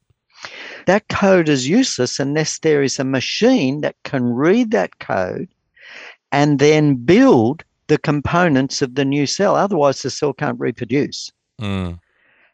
[0.85, 5.49] That code is useless unless there is a machine that can read that code
[6.31, 9.55] and then build the components of the new cell.
[9.55, 11.29] Otherwise, the cell can't reproduce.
[11.61, 11.99] Mm.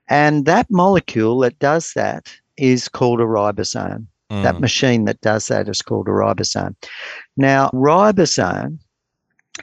[0.07, 4.07] And that molecule that does that is called a ribosome.
[4.29, 4.61] That Mm.
[4.61, 6.75] machine that does that is called a ribosome.
[7.37, 8.79] Now, ribosome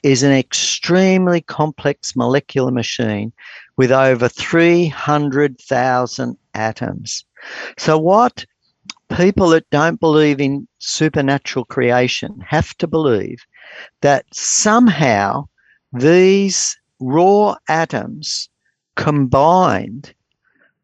[0.03, 3.33] is an extremely complex molecular machine
[3.77, 7.25] with over 300,000 atoms.
[7.77, 8.47] So, what
[9.17, 13.45] people that don't believe in supernatural creation have to believe
[14.01, 15.49] that somehow
[15.93, 18.49] these raw atoms
[18.97, 20.15] combined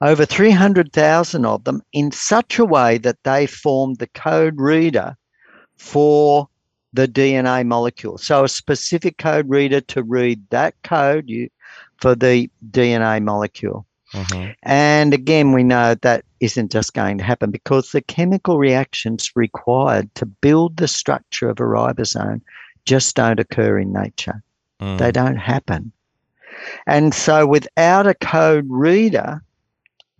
[0.00, 5.16] over 300,000 of them in such a way that they formed the code reader
[5.76, 6.48] for
[6.92, 8.18] the DNA molecule.
[8.18, 11.48] So a specific code reader to read that code you,
[11.98, 13.86] for the DNA molecule.
[14.14, 14.54] Mhm.
[14.62, 20.14] And again, we know that isn't just going to happen because the chemical reactions required
[20.14, 22.40] to build the structure of a ribosome
[22.84, 24.42] just don't occur in nature.
[24.80, 24.98] Mm.
[24.98, 25.92] They don't happen.
[26.86, 29.42] And so without a code reader,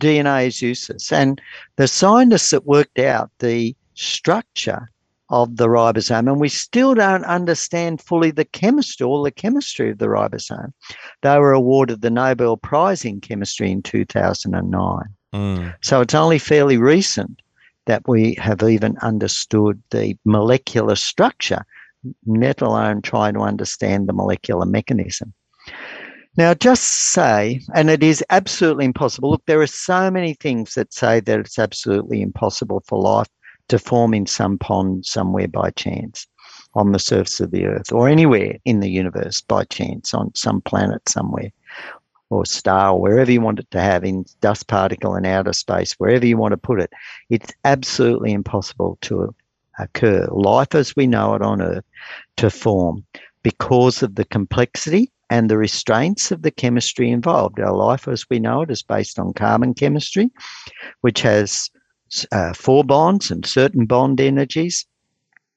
[0.00, 1.12] DNA is useless.
[1.12, 1.40] And
[1.76, 4.88] the scientists that worked out the structure
[5.30, 9.98] of the ribosome, and we still don't understand fully the chemistry or the chemistry of
[9.98, 10.72] the ribosome.
[11.22, 15.02] They were awarded the Nobel Prize in Chemistry in 2009.
[15.34, 15.74] Mm.
[15.82, 17.42] So it's only fairly recent
[17.84, 21.64] that we have even understood the molecular structure,
[22.26, 25.32] let alone try to understand the molecular mechanism.
[26.36, 29.30] Now, just say, and it is absolutely impossible.
[29.30, 33.28] Look, there are so many things that say that it's absolutely impossible for life
[33.68, 36.26] to form in some pond somewhere by chance
[36.74, 40.60] on the surface of the earth or anywhere in the universe by chance on some
[40.60, 41.50] planet somewhere
[42.30, 45.94] or star or wherever you want it to have in dust particle in outer space,
[45.94, 46.92] wherever you want to put it.
[47.30, 49.34] It's absolutely impossible to
[49.78, 50.26] occur.
[50.30, 51.84] Life as we know it on earth
[52.36, 53.04] to form
[53.42, 57.60] because of the complexity and the restraints of the chemistry involved.
[57.60, 60.30] Our life as we know it is based on carbon chemistry,
[61.02, 61.70] which has
[62.32, 64.86] uh, four bonds and certain bond energies.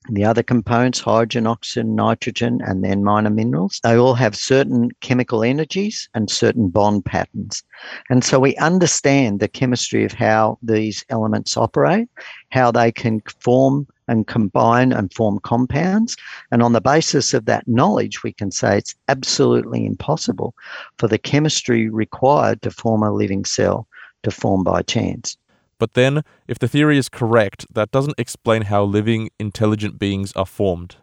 [0.08, 4.90] And the other components, hydrogen, oxygen, nitrogen, and then minor minerals, they all have certain
[5.02, 7.64] chemical energies and certain bond patterns.
[8.10, 12.10] And so we understand the chemistry of how these elements operate,
[12.50, 16.18] how they can form and combine and form compounds.
[16.52, 20.54] And on the basis of that knowledge, we can say it's absolutely impossible
[20.98, 23.88] for the chemistry required to form a living cell
[24.24, 25.38] to form by chance.
[25.80, 30.46] But then, if the theory is correct, that doesn't explain how living, intelligent beings are
[30.46, 30.98] formed.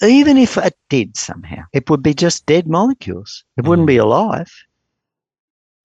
[0.00, 3.44] Even if it did somehow, it would be just dead molecules.
[3.58, 3.94] It wouldn't mm.
[3.94, 4.50] be alive.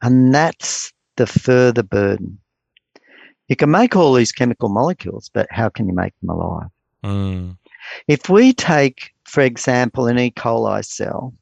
[0.01, 2.37] And that's the further burden.
[3.47, 6.69] You can make all these chemical molecules, but how can you make them alive?
[7.03, 7.57] Mm.
[8.07, 10.31] If we take, for example, an E.
[10.31, 11.33] coli cell,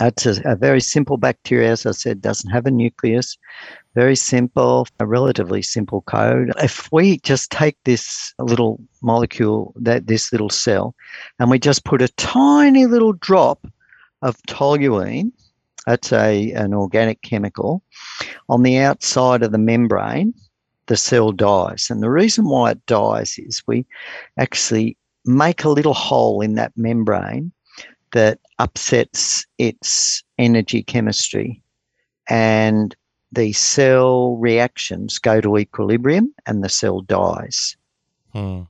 [0.00, 3.38] it's a, a, very simple bacteria, as I said, doesn't have a nucleus,
[3.94, 6.52] very simple, a relatively simple code.
[6.62, 10.94] If we just take this little molecule, that this little cell,
[11.38, 13.66] and we just put a tiny little drop
[14.22, 15.30] of toluene,
[15.86, 17.82] that's a, an organic chemical,
[18.48, 20.34] on the outside of the membrane,
[20.86, 21.88] the cell dies.
[21.90, 23.84] And the reason why it dies is we
[24.38, 27.52] actually make a little hole in that membrane
[28.12, 31.62] that upsets its energy chemistry
[32.28, 32.94] and
[33.32, 37.76] the cell reactions go to equilibrium and the cell dies.
[38.32, 38.62] Hmm.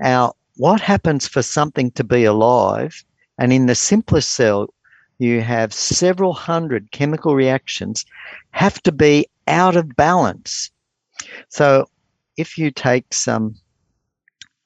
[0.00, 3.04] Now, what happens for something to be alive?
[3.38, 4.68] And in the simplest cell,
[5.18, 8.04] you have several hundred chemical reactions
[8.50, 10.70] have to be out of balance.
[11.48, 11.86] So
[12.36, 13.54] if you take some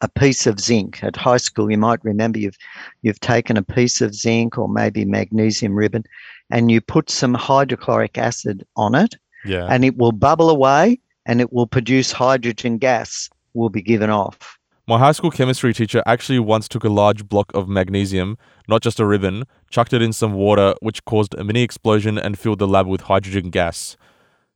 [0.00, 2.56] a piece of zinc at high school, you might remember you've
[3.02, 6.04] you've taken a piece of zinc or maybe magnesium ribbon,
[6.50, 9.66] and you put some hydrochloric acid on it, Yeah.
[9.68, 14.56] and it will bubble away and it will produce hydrogen gas will be given off.
[14.86, 18.38] My high school chemistry teacher actually once took a large block of magnesium,
[18.68, 22.38] not just a ribbon, chucked it in some water, which caused a mini explosion and
[22.38, 23.98] filled the lab with hydrogen gas.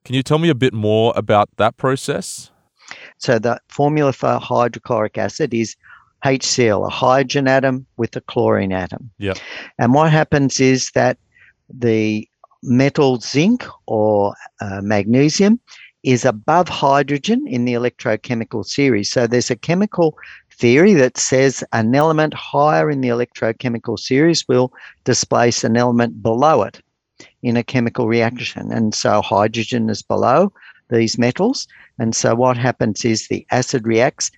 [0.05, 2.51] Can you tell me a bit more about that process?
[3.19, 5.77] So the formula for hydrochloric acid is
[6.25, 9.11] HCl, a hydrogen atom with a chlorine atom.
[9.19, 9.35] Yeah.
[9.79, 11.19] And what happens is that
[11.69, 12.29] the
[12.63, 15.61] metal zinc or uh, magnesium
[16.03, 19.11] is above hydrogen in the electrochemical series.
[19.11, 20.17] So there's a chemical
[20.51, 24.73] theory that says an element higher in the electrochemical series will
[25.05, 26.81] displace an element below it
[27.43, 28.73] in a chemical reaction.
[28.73, 30.53] And so hydrogen is below
[30.91, 31.67] these metals.
[31.99, 34.31] And so what happens is the acid reacts,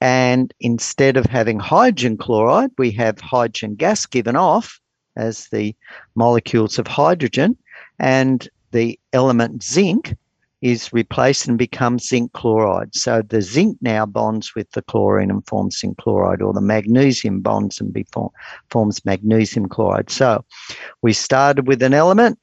[0.00, 4.80] and instead of having hydrogen chloride, we have hydrogen gas given off
[5.16, 5.76] as the
[6.14, 7.56] molecules of hydrogen,
[7.98, 10.16] and the element zinc
[10.62, 12.94] is replaced and becomes zinc chloride.
[12.94, 17.40] So the zinc now bonds with the chlorine and forms zinc chloride, or the magnesium
[17.40, 18.30] bonds and before,
[18.70, 20.08] forms magnesium chloride.
[20.08, 20.44] So
[21.02, 22.38] we started with an element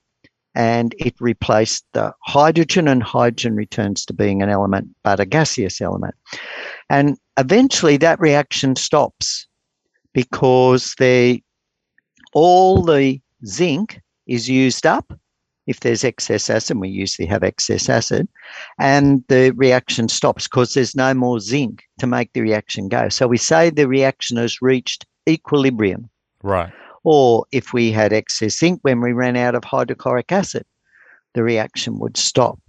[0.53, 5.80] and it replaced the hydrogen, and hydrogen returns to being an element, but a gaseous
[5.80, 6.15] element.
[6.89, 9.47] And eventually that reaction stops
[10.13, 11.41] because the
[12.34, 15.13] all the zinc is used up.
[15.70, 18.28] If there's excess acid, we usually have excess acid,
[18.80, 23.07] and the reaction stops because there's no more zinc to make the reaction go.
[23.09, 26.09] So we say the reaction has reached equilibrium.
[26.41, 26.74] Right.
[27.03, 30.65] Or if we had excess zinc when we ran out of hydrochloric acid,
[31.36, 32.59] the reaction would stop.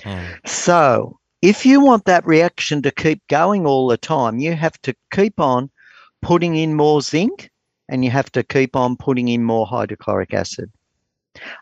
[0.00, 0.38] Mm.
[0.46, 4.94] So, if you want that reaction to keep going all the time, you have to
[5.12, 5.70] keep on
[6.22, 7.50] putting in more zinc
[7.88, 10.72] and you have to keep on putting in more hydrochloric acid.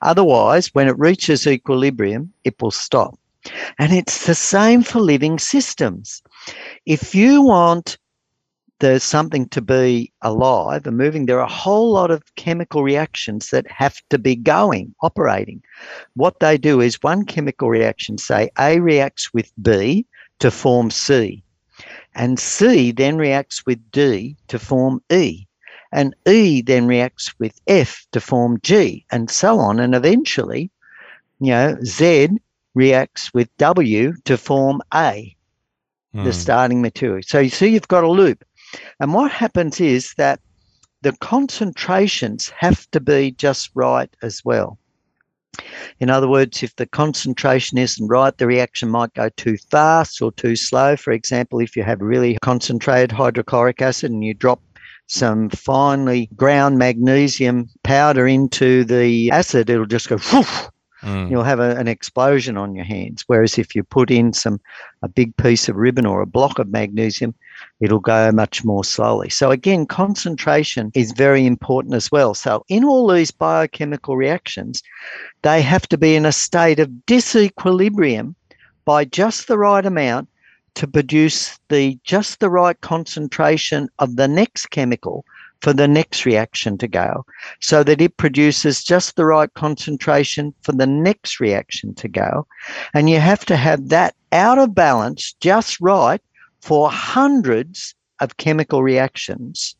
[0.03, 3.18] Otherwise, when it reaches equilibrium, it will stop.
[3.79, 6.22] And it's the same for living systems.
[6.87, 7.99] If you want
[8.81, 13.51] there's something to be alive and moving, there are a whole lot of chemical reactions
[13.51, 15.62] that have to be going, operating.
[16.14, 20.07] What they do is one chemical reaction, say A reacts with B
[20.41, 21.43] to form C,
[22.14, 25.47] and C then reacts with D to form E,
[25.95, 29.80] and E then reacts with F to form G, and so on.
[29.80, 30.70] And eventually,
[31.40, 32.28] you know, Z
[32.74, 35.34] reacts with W to form A,
[36.12, 36.34] the Mm.
[36.34, 37.22] starting material.
[37.22, 38.45] So you see, you've got a loop.
[38.99, 40.40] And what happens is that
[41.03, 44.78] the concentrations have to be just right as well.
[46.01, 50.32] In other words, if the concentration isn't right, the reaction might go too fast or
[50.32, 50.97] too slow.
[50.97, 54.61] For example, if you have really concentrated hydrochloric acid and you drop
[55.07, 60.68] some finely ground magnesium powder into the acid, it'll just go whoosh,
[61.05, 61.30] Mm.
[61.30, 63.24] you'll have a, an explosion on your hands.
[63.26, 64.59] Whereas if you put in some
[65.02, 67.34] a big piece of ribbon or a block of magnesium,
[67.80, 69.28] it'll go much more slowly.
[69.28, 72.32] So again, concentration is very important as well.
[72.32, 74.82] So in all these biochemical reactions,
[75.42, 78.34] they have to be in a state of disequilibrium
[78.86, 80.28] by just the right amount
[80.75, 85.25] to produce the just the right concentration of the next chemical
[85.61, 87.25] for the next reaction to go
[87.61, 92.47] so that it produces just the right concentration for the next reaction to go.
[92.93, 96.20] And you have to have that out of balance just right
[96.61, 99.75] for hundreds of chemical reactions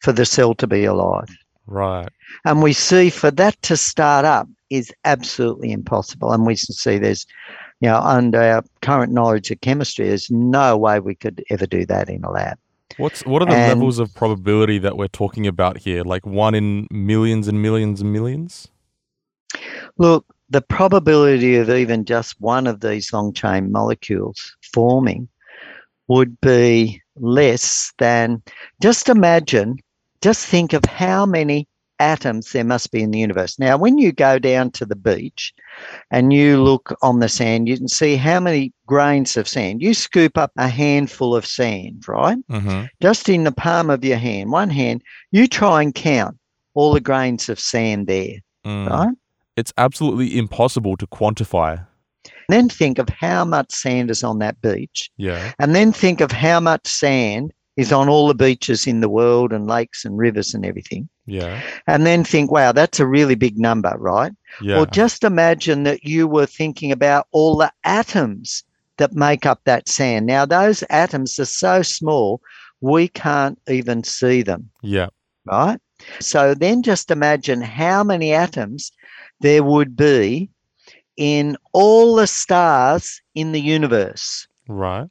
[0.00, 1.28] for the cell to be alive.
[1.66, 2.08] Right.
[2.46, 6.32] And we see for that to start up is absolutely impossible.
[6.32, 7.26] And we see there's,
[7.80, 11.86] you know, under our current knowledge of chemistry, there's no way we could ever do
[11.86, 12.58] that in a lab.
[12.96, 16.02] What's what are the And- levels of probability that we're talking about here?
[16.02, 18.68] Like one in millions and millions and millions?
[19.98, 25.28] Look, the probability of even just one of these long chain molecules forming
[26.08, 28.42] would be less than
[28.80, 29.76] just imagine,
[30.22, 31.68] just think of how many
[32.00, 33.58] atoms there must be in the universe.
[33.58, 35.52] Now, when you go down to the beach
[36.10, 39.82] and you look on the sand, you can see how many grains of sand.
[39.82, 42.38] You scoop up a handful of sand, right?
[42.48, 42.86] Mm-hmm.
[43.00, 46.36] Just in the palm of your hand, one hand, you try and count
[46.74, 48.88] all the grains of sand there, Mm.
[48.90, 49.14] right?
[49.56, 51.84] It's absolutely impossible to quantify.
[52.48, 55.52] Then think of how much sand is on that beach, Yeah.
[55.58, 59.52] and then think of how much sand is on all the beaches in the world
[59.52, 61.08] and lakes and rivers and everything.
[61.28, 61.60] Yeah.
[61.86, 64.32] And then think, wow, that's a really big number, right?
[64.62, 64.80] Yeah.
[64.80, 68.64] Or just imagine that you were thinking about all the atoms
[68.96, 70.26] that make up that sand.
[70.26, 72.40] Now, those atoms are so small,
[72.80, 75.08] we can't even see them, yeah.
[75.44, 75.78] right?
[76.20, 78.90] So then just imagine how many atoms
[79.40, 80.48] there would be
[81.16, 85.08] in all the stars in the universe Right.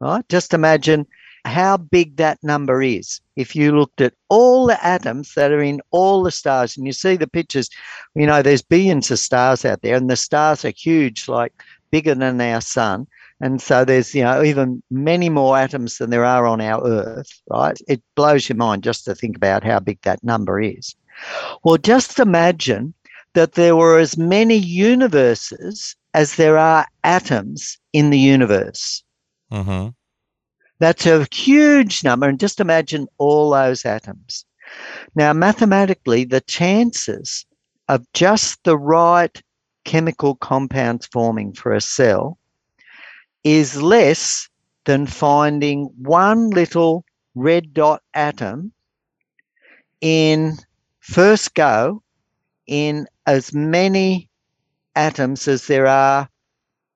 [0.00, 0.26] right?
[0.28, 1.06] Just imagine
[1.44, 3.20] how big that number is.
[3.36, 6.92] If you looked at all the atoms that are in all the stars, and you
[6.92, 7.68] see the pictures,
[8.14, 11.52] you know, there's billions of stars out there, and the stars are huge, like
[11.90, 13.06] bigger than our sun.
[13.40, 17.40] And so there's, you know, even many more atoms than there are on our Earth,
[17.48, 17.78] right?
[17.88, 20.94] It blows your mind just to think about how big that number is.
[21.64, 22.94] Well, just imagine
[23.34, 29.02] that there were as many universes as there are atoms in the universe.
[29.52, 29.88] Mm-hmm.
[30.80, 32.28] That's a huge number.
[32.28, 34.44] And just imagine all those atoms.
[35.14, 37.46] Now, mathematically, the chances
[37.88, 39.40] of just the right
[39.84, 42.38] chemical compounds forming for a cell
[43.44, 44.48] is less
[44.84, 47.04] than finding one little
[47.34, 48.72] red dot atom
[50.00, 50.56] in
[51.00, 52.02] first go
[52.66, 54.28] in as many
[54.96, 56.28] atoms as there are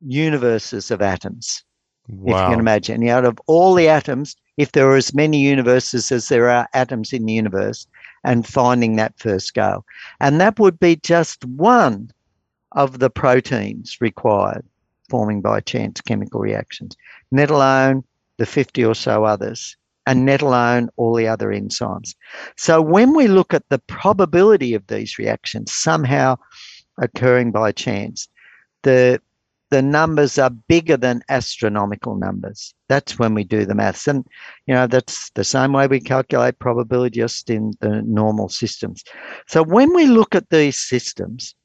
[0.01, 1.65] universes of atoms
[2.09, 3.07] if you can imagine.
[3.09, 7.13] Out of all the atoms, if there are as many universes as there are atoms
[7.13, 7.87] in the universe,
[8.25, 9.85] and finding that first go.
[10.21, 12.11] And that would be just one
[12.73, 14.65] of the proteins required
[15.11, 16.97] forming by chance chemical reactions,
[17.31, 18.03] let alone
[18.39, 19.77] the 50 or so others,
[20.07, 22.15] and let alone all the other enzymes.
[22.57, 26.37] So when we look at the probability of these reactions somehow
[27.01, 28.29] occurring by chance,
[28.83, 29.21] the
[29.75, 32.73] the numbers are bigger than astronomical numbers.
[32.89, 34.07] That's when we do the maths.
[34.07, 34.25] And,
[34.69, 39.03] you know, that's the same way we calculate probability just in the normal systems.
[39.49, 41.57] So when we look at these systems,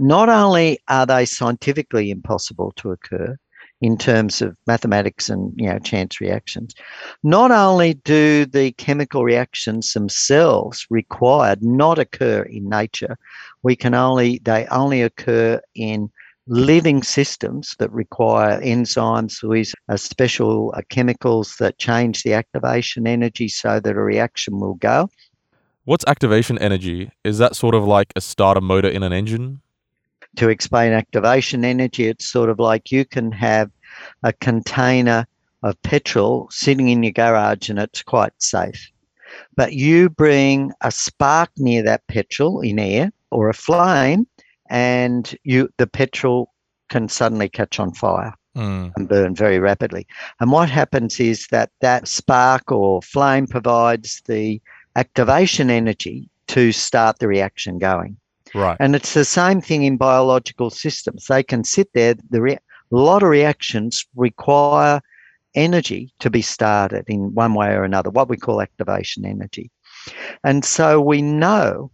[0.00, 3.38] not only are they scientifically impossible to occur
[3.80, 6.74] in terms of mathematics and, you know, chance reactions,
[7.22, 13.16] not only do the chemical reactions themselves required not occur in nature,
[13.62, 16.10] we can only, they only occur in
[16.50, 23.78] living systems that require enzymes with special uh, chemicals that change the activation energy so
[23.78, 25.08] that a reaction will go.
[25.84, 27.08] What's activation energy?
[27.22, 29.60] Is that sort of like a starter motor in an engine?
[30.36, 33.70] To explain activation energy, it's sort of like you can have
[34.24, 35.28] a container
[35.62, 38.90] of petrol sitting in your garage and it's quite safe.
[39.54, 44.26] But you bring a spark near that petrol in air or a flame
[44.70, 46.52] and you the petrol
[46.88, 48.34] can suddenly catch on fire.
[48.56, 48.90] Mm.
[48.96, 50.08] and burn very rapidly.
[50.40, 54.60] And what happens is that that spark or flame provides the
[54.96, 58.16] activation energy to start the reaction going.
[58.52, 58.76] Right.
[58.80, 61.26] And it's the same thing in biological systems.
[61.26, 62.58] They can sit there, the rea-
[62.92, 65.00] a lot of reactions require
[65.54, 69.70] energy to be started in one way or another, what we call activation energy.
[70.42, 71.92] And so we know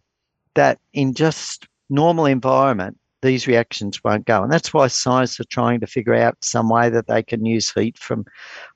[0.55, 4.43] that in just normal environment, these reactions won't go.
[4.43, 7.73] And that's why scientists are trying to figure out some way that they can use
[7.73, 8.25] heat from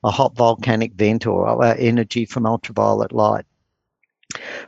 [0.03, 3.45] a hot volcanic vent or energy from ultraviolet light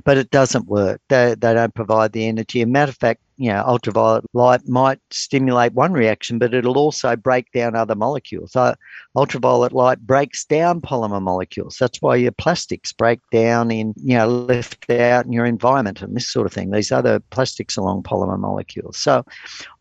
[0.04, 1.00] but it doesn't work.
[1.08, 2.62] They, they don't provide the energy.
[2.62, 7.16] A matter of fact, you know, ultraviolet light might stimulate one reaction, but it'll also
[7.16, 8.52] break down other molecules.
[8.52, 8.76] So
[9.16, 11.76] ultraviolet light breaks down polymer molecules.
[11.76, 16.14] That's why your plastics break down in, you know, left out in your environment and
[16.14, 16.70] this sort of thing.
[16.70, 18.96] These other plastics along polymer molecules.
[18.96, 19.26] So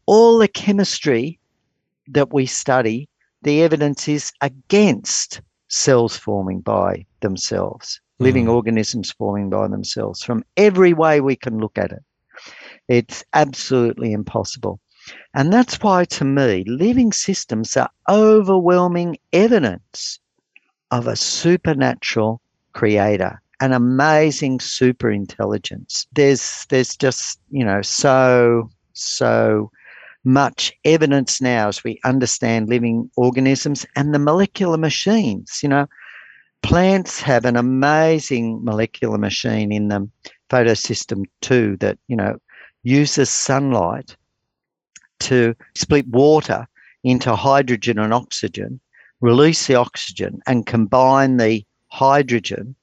[0.08, 1.38] all the chemistry
[2.08, 3.08] that we study,
[3.44, 8.54] the evidence is against cells forming by themselves living mm.
[8.54, 12.04] organisms forming by themselves from every way we can look at it.
[12.92, 14.82] It's absolutely impossible.
[15.34, 20.20] And that's why, to me, living systems are overwhelming evidence
[20.92, 22.42] of a supernatural
[22.74, 26.06] creator, an amazing super intelligence.
[26.12, 29.72] There's, there's just, you know, so, so
[30.26, 35.62] much evidence now as we understand living organisms and the molecular machines.
[35.64, 35.88] You know,
[36.62, 40.12] plants have an amazing molecular machine in them,
[40.50, 42.38] photosystem two, that you know
[42.84, 44.16] uses sunlight
[45.20, 46.68] to split water
[47.04, 48.80] into hydrogen and oxygen,
[49.22, 52.76] release the oxygen, and combine the hydrogen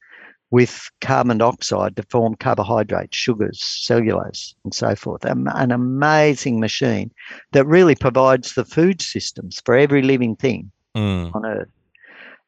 [0.51, 5.25] with carbon dioxide to form carbohydrates, sugars, cellulose, and so forth.
[5.25, 7.11] An amazing machine
[7.53, 11.35] that really provides the food systems for every living thing mm.
[11.35, 11.69] on Earth.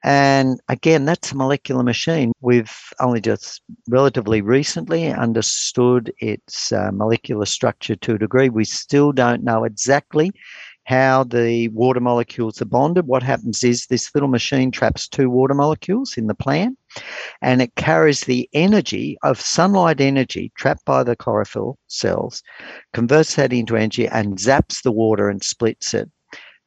[0.03, 2.33] And again, that's a molecular machine.
[2.41, 8.49] We've only just relatively recently understood its uh, molecular structure to a degree.
[8.49, 10.33] We still don't know exactly
[10.85, 13.07] how the water molecules are bonded.
[13.07, 16.79] What happens is this little machine traps two water molecules in the plant
[17.43, 22.43] and it carries the energy of sunlight energy trapped by the chlorophyll cells,
[22.95, 26.11] converts that into energy and zaps the water and splits it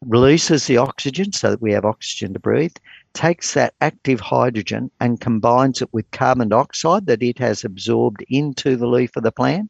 [0.08, 2.76] releases the oxygen so that we have oxygen to breathe,
[3.14, 8.76] takes that active hydrogen and combines it with carbon dioxide that it has absorbed into
[8.76, 9.70] the leaf of the plant.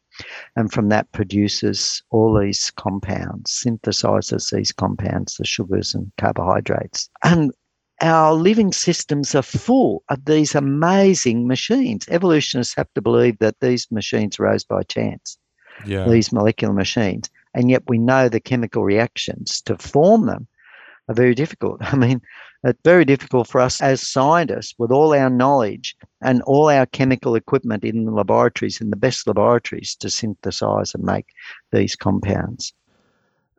[0.56, 7.10] And from that produces all these compounds, synthesizes these compounds, the sugars and carbohydrates.
[7.24, 7.52] And
[8.02, 12.06] our living systems are full of these amazing machines.
[12.10, 15.38] Evolutionists have to believe that these machines rose by chance,
[15.86, 16.08] yeah.
[16.08, 17.30] these molecular machines.
[17.54, 20.48] And yet we know the chemical reactions to form them
[21.08, 21.78] are very difficult.
[21.82, 22.22] I mean,
[22.64, 27.36] it's very difficult for us as scientists with all our knowledge and all our chemical
[27.36, 31.26] equipment in the laboratories, in the best laboratories, to synthesize and make
[31.72, 32.74] these compounds.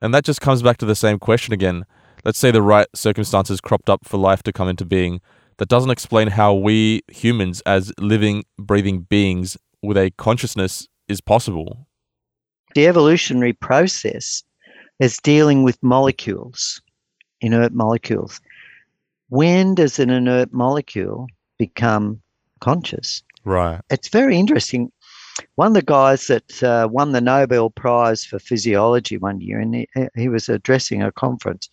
[0.00, 1.84] And that just comes back to the same question again.
[2.24, 5.20] Let's say the right circumstances cropped up for life to come into being.
[5.58, 11.86] That doesn't explain how we humans, as living, breathing beings with a consciousness, is possible.
[12.74, 14.42] The evolutionary process
[14.98, 16.80] is dealing with molecules,
[17.42, 18.40] inert molecules
[19.34, 21.26] when does an inert molecule
[21.58, 22.22] become
[22.60, 23.20] conscious?
[23.44, 23.80] Right.
[23.90, 24.92] It's very interesting.
[25.56, 29.74] One of the guys that uh, won the Nobel Prize for Physiology one year, and
[29.74, 31.68] he, he was addressing a conference,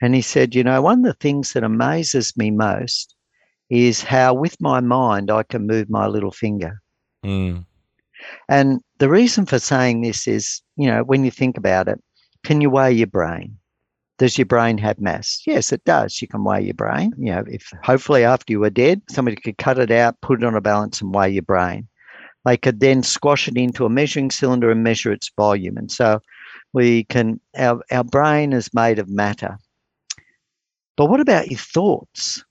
[0.00, 3.14] and he said, You know, one of the things that amazes me most
[3.68, 6.80] is how, with my mind, I can move my little finger.
[7.22, 7.66] Mm.
[8.48, 12.02] And the reason for saying this is, you know, when you think about it,
[12.42, 13.58] can you weigh your brain?
[14.22, 15.42] Does your brain have mass?
[15.48, 16.22] Yes, it does.
[16.22, 17.12] You can weigh your brain.
[17.18, 20.46] You know, if hopefully after you are dead, somebody could cut it out, put it
[20.46, 21.88] on a balance, and weigh your brain.
[22.44, 25.76] They could then squash it into a measuring cylinder and measure its volume.
[25.76, 26.20] And so
[26.72, 29.58] we can, our, our brain is made of matter.
[30.96, 32.44] But what about your thoughts?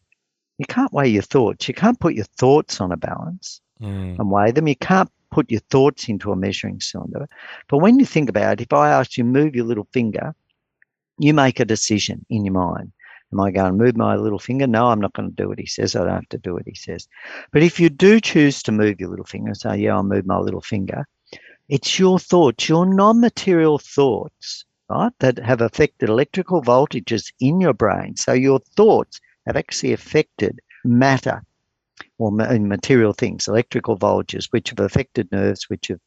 [0.58, 1.70] You can't weigh your thoughts.
[1.70, 4.20] You can't put your thoughts on a balance mm.
[4.20, 4.68] and weigh them.
[4.68, 7.30] You can't put your thoughts into a measuring cylinder.
[7.70, 10.36] But when you think about it, if I asked you move your little finger,
[11.24, 12.92] you make a decision in your mind.
[13.34, 14.68] Am I going to move my little finger?
[14.68, 15.96] No, I'm not going to do what he says.
[15.96, 17.08] I don't have to do what he says.
[17.52, 20.38] But if you do choose to move your little finger, say, yeah, I'll move my
[20.38, 21.08] little finger,
[21.70, 27.74] it's your thoughts, your non material thoughts, right, that have affected electrical voltages in your
[27.74, 28.18] brain.
[28.18, 31.42] So your thoughts have actually affected matter
[32.18, 36.00] or material things, electrical voltages, which have affected nerves, which have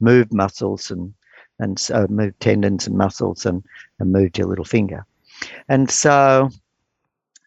[0.00, 1.12] moved muscles and
[1.60, 3.62] and so uh, move tendons and muscles and,
[3.98, 5.04] and moved your little finger.
[5.68, 6.50] And so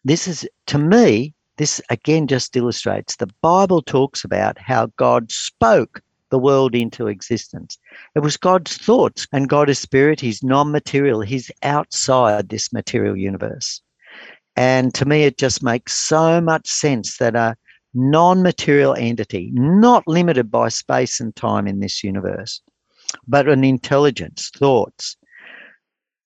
[0.04, 6.02] this is, to me, this again just illustrates the Bible talks about how God spoke
[6.30, 7.78] the world into existence.
[8.16, 10.20] It was God's thoughts, and God is spirit.
[10.20, 13.80] He's non material, He's outside this material universe.
[14.56, 17.56] And to me, it just makes so much sense that a
[17.94, 22.60] non material entity, not limited by space and time in this universe,
[23.26, 25.16] but an intelligence, thoughts,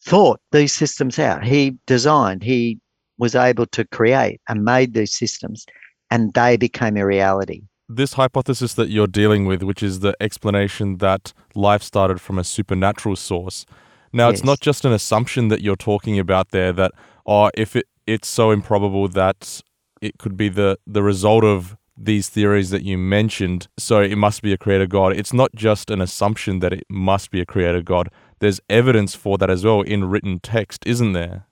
[0.05, 1.45] thought these systems out.
[1.45, 2.79] He designed, he
[3.19, 5.67] was able to create and made these systems,
[6.11, 7.63] and they became a reality.
[7.89, 12.45] this hypothesis that you're dealing with, which is the explanation that life started from a
[12.45, 13.65] supernatural source.
[14.13, 16.93] Now, it's not just an assumption that you're talking about there that,
[17.27, 19.61] oh, if it, it's so improbable that
[20.01, 24.43] it could be the, the result of these theories that you mentioned, so it must
[24.43, 25.17] be a creator God.
[25.17, 28.11] It's not just an assumption that it must be a creator God.
[28.39, 31.47] There's evidence for that as well in written text, isn't there?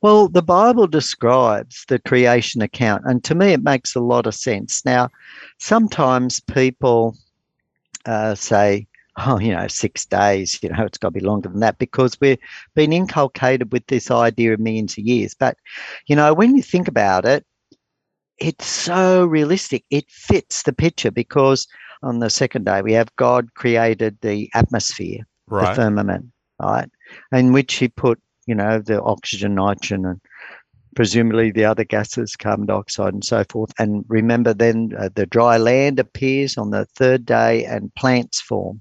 [0.00, 4.34] Well, the Bible describes the creation account, and to me, it makes a lot of
[4.34, 4.84] sense.
[4.84, 5.08] Now,
[5.58, 7.16] sometimes people
[8.04, 8.86] uh, say,
[9.18, 12.20] oh, you know, six days, you know, it's got to be longer than that because
[12.20, 12.38] we've
[12.74, 15.34] been inculcated with this idea of millions of years.
[15.34, 15.56] But,
[16.06, 17.44] you know, when you think about it,
[18.38, 19.84] it's so realistic.
[19.90, 21.66] It fits the picture because
[22.02, 25.26] on the second day, we have God created the atmosphere
[25.70, 26.26] the firmament,
[26.60, 26.90] right?
[27.32, 30.20] In which he put, you know, the oxygen, nitrogen, and
[30.94, 33.72] presumably the other gases, carbon dioxide, and so forth.
[33.78, 38.80] And remember, then uh, the dry land appears on the third day, and plants form.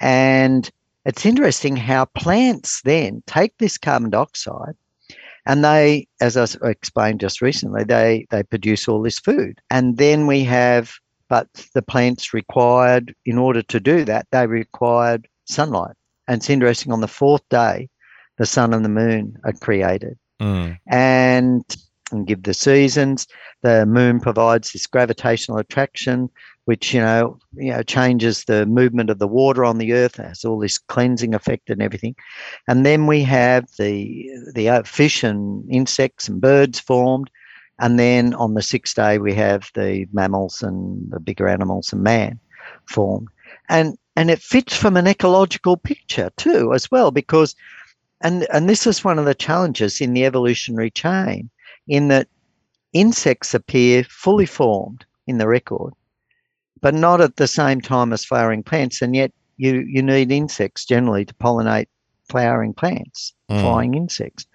[0.00, 0.70] And
[1.04, 4.74] it's interesting how plants then take this carbon dioxide.
[5.46, 10.26] And they, as I explained just recently, they they produce all this food, and then
[10.26, 10.92] we have,
[11.28, 15.96] but the plants required in order to do that, they required sunlight.
[16.28, 17.88] And it's interesting, on the fourth day,
[18.38, 20.16] the sun and the moon are created.
[20.40, 20.78] Mm.
[20.86, 21.64] And,
[22.10, 23.26] and give the seasons,
[23.62, 26.30] the moon provides this gravitational attraction,
[26.64, 30.44] which, you know, you know, changes the movement of the water on the earth, has
[30.44, 32.14] all this cleansing effect and everything.
[32.68, 37.30] And then we have the, the uh, fish and insects and birds formed.
[37.78, 42.02] And then on the sixth day, we have the mammals and the bigger animals and
[42.02, 42.38] man
[42.86, 43.28] formed.
[43.68, 47.56] And and it fits from an ecological picture too, as well, because
[48.20, 51.48] and and this is one of the challenges in the evolutionary chain,
[51.88, 52.28] in that
[52.92, 55.94] insects appear fully formed in the record,
[56.82, 60.84] but not at the same time as flowering plants, and yet you you need insects
[60.84, 61.86] generally to pollinate
[62.28, 63.60] flowering plants, Mm.
[63.60, 64.46] flying insects,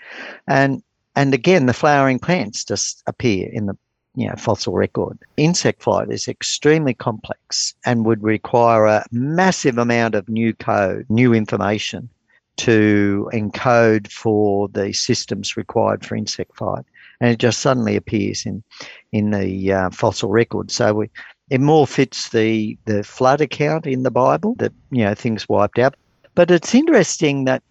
[0.48, 0.82] and
[1.16, 3.78] and again the flowering plants just appear in the
[4.16, 5.18] you know fossil record.
[5.38, 11.34] Insect flight is extremely complex and would require a massive amount of new code, new
[11.34, 12.10] information
[12.58, 16.84] to encode for the systems required for insect flight,
[17.22, 18.64] and it just suddenly appears in
[19.12, 20.72] in the uh, fossil record.
[20.72, 21.10] So we,
[21.50, 25.80] it more fits the the flood account in the Bible that you know things wiped
[25.80, 25.96] out.
[26.36, 27.64] But it's interesting that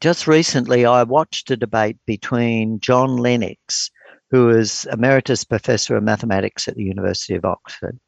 [0.00, 3.90] just recently I watched a debate between John Lennox,
[4.30, 7.98] who is emeritus professor of mathematics at the University of Oxford,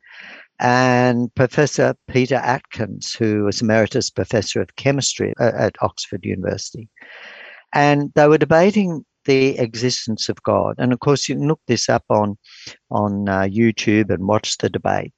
[0.58, 6.88] and Professor Peter Atkins, who is emeritus professor of chemistry at Oxford University.
[7.72, 10.76] And they were debating the existence of God.
[10.78, 12.38] And of course, you can look this up on,
[12.90, 15.12] on uh, YouTube and watch the debate.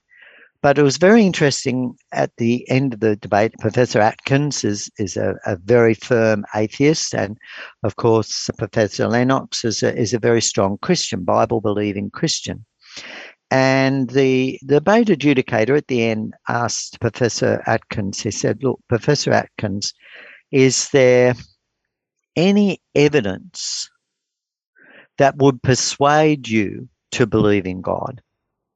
[0.60, 3.54] But it was very interesting at the end of the debate.
[3.60, 7.14] Professor Atkins is, is a, a very firm atheist.
[7.14, 7.38] And
[7.84, 12.64] of course, Professor Lennox is a, is a very strong Christian, Bible believing Christian.
[13.52, 19.94] And the debate adjudicator at the end asked Professor Atkins, he said, Look, Professor Atkins,
[20.50, 21.34] is there
[22.36, 23.88] any evidence
[25.18, 28.20] that would persuade you to believe in God,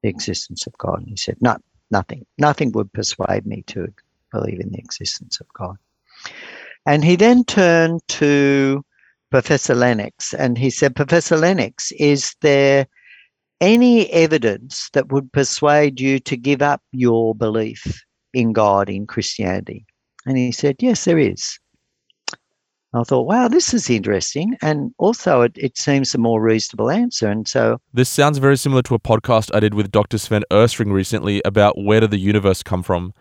[0.02, 1.00] the existence of God?
[1.00, 1.56] And he said, No,
[1.90, 2.26] nothing.
[2.38, 3.92] Nothing would persuade me to
[4.32, 5.76] believe in the existence of God.
[6.86, 8.84] And he then turned to
[9.30, 12.86] Professor Lennox and he said, Professor Lennox, is there
[13.60, 19.86] any evidence that would persuade you to give up your belief in God in Christianity?
[20.26, 21.58] And he said, Yes, there is.
[22.94, 24.56] I thought, wow, this is interesting.
[24.60, 27.28] And also, it, it seems a more reasonable answer.
[27.28, 30.18] And so, This sounds very similar to a podcast I did with Dr.
[30.18, 33.14] Sven Östring recently about where did the universe come from.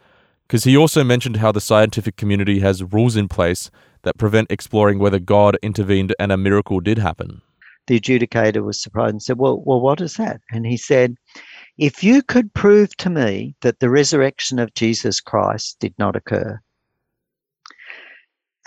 [0.47, 4.99] Because he also mentioned how the scientific community has rules in place that prevent exploring
[4.99, 7.41] whether God intervened and a miracle did happen.
[7.87, 10.41] the adjudicator was surprised and said, well, well, what is that?
[10.51, 11.15] And he said,
[11.77, 16.59] if you could prove to me that the resurrection of Jesus Christ did not occur,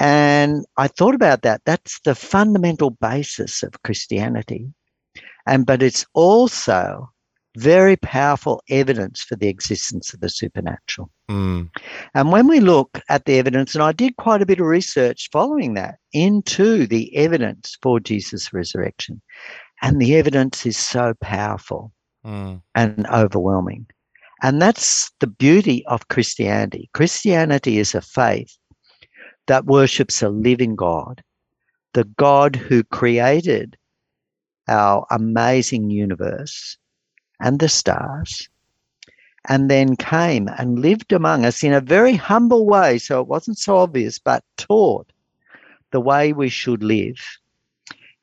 [0.00, 1.62] and I thought about that.
[1.64, 4.66] That's the fundamental basis of Christianity.
[5.46, 7.10] And but it's also
[7.56, 11.10] very powerful evidence for the existence of the supernatural.
[11.30, 11.70] Mm.
[12.14, 15.28] And when we look at the evidence, and I did quite a bit of research
[15.32, 19.22] following that into the evidence for Jesus' resurrection,
[19.82, 21.92] and the evidence is so powerful
[22.24, 22.62] Mm.
[22.74, 23.86] and overwhelming.
[24.42, 26.88] And that's the beauty of Christianity.
[26.94, 28.56] Christianity is a faith
[29.46, 31.22] that worships a living God,
[31.92, 33.76] the God who created
[34.68, 36.78] our amazing universe
[37.40, 38.48] and the stars
[39.48, 42.98] and then came and lived among us in a very humble way.
[42.98, 45.10] So it wasn't so obvious, but taught
[45.90, 47.18] the way we should live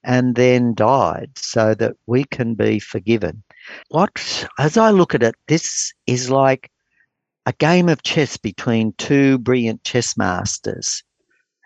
[0.03, 3.43] and then died so that we can be forgiven.
[3.89, 6.71] What, as I look at it, this is like
[7.45, 11.03] a game of chess between two brilliant chess masters,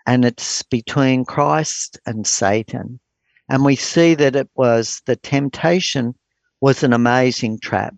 [0.06, 3.00] and it's between Christ and Satan.
[3.48, 6.14] And we see that it was the temptation
[6.60, 7.94] was an amazing trap.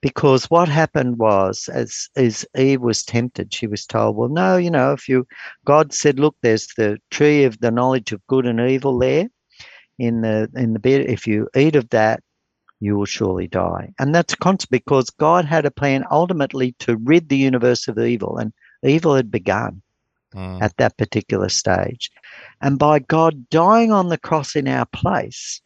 [0.00, 4.70] Because what happened was as as eve was tempted she was told well no you
[4.70, 5.26] know if you
[5.64, 9.28] god said look there's the tree of the knowledge of good and evil there
[9.98, 11.08] in the in the bed.
[11.08, 12.22] If you eat of that
[12.80, 13.92] you will surely die.
[13.98, 18.36] And that's constant because god had a plan ultimately to rid the universe of evil
[18.36, 18.52] and
[18.82, 19.82] evil had begun
[20.34, 20.62] mm.
[20.62, 22.10] at that particular stage
[22.60, 25.60] and by god dying on the cross in our place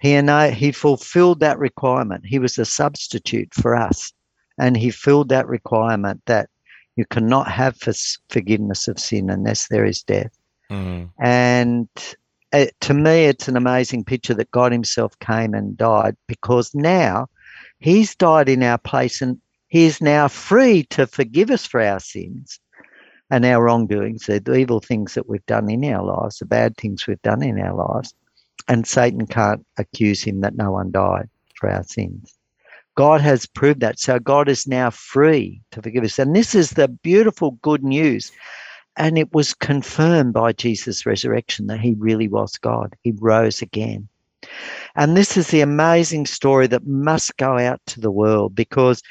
[0.00, 0.18] he,
[0.52, 2.24] he fulfilled that requirement.
[2.26, 4.12] He was a substitute for us.
[4.58, 6.48] And he filled that requirement that
[6.96, 7.78] you cannot have
[8.30, 10.32] forgiveness of sin unless there is death.
[10.70, 11.10] Mm.
[11.18, 11.88] And
[12.52, 17.28] it, to me, it's an amazing picture that God Himself came and died because now
[17.78, 22.00] He's died in our place and He is now free to forgive us for our
[22.00, 22.58] sins
[23.30, 27.06] and our wrongdoings, the evil things that we've done in our lives, the bad things
[27.06, 28.14] we've done in our lives
[28.68, 32.36] and Satan can't accuse him that no one died for our sins.
[32.94, 33.98] God has proved that.
[33.98, 36.18] So God is now free to forgive us.
[36.18, 38.30] And this is the beautiful good news.
[38.96, 42.94] And it was confirmed by Jesus' resurrection that he really was God.
[43.02, 44.08] He rose again.
[44.96, 49.02] And this is the amazing story that must go out to the world because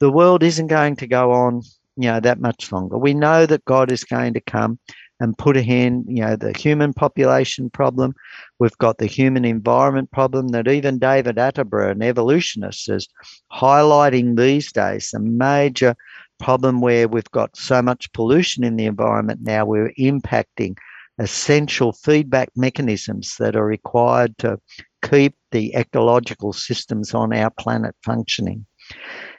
[0.00, 1.62] the world isn't going to go on,
[1.98, 2.96] you know, that much longer.
[2.96, 4.78] We know that God is going to come
[5.20, 8.14] and put a hand, you know, the human population problem.
[8.60, 13.08] We've got the human environment problem that even David Attenborough, an evolutionist, is
[13.52, 15.12] highlighting these days.
[15.12, 15.96] A major
[16.38, 20.76] problem where we've got so much pollution in the environment now, we're impacting
[21.18, 24.56] essential feedback mechanisms that are required to
[25.02, 28.64] keep the ecological systems on our planet functioning.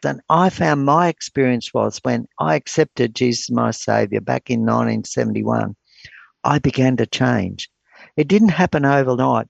[0.03, 5.75] And I found my experience was when I accepted Jesus my Savior back in 1971,
[6.43, 7.69] I began to change.
[8.15, 9.47] It didn't happen overnight,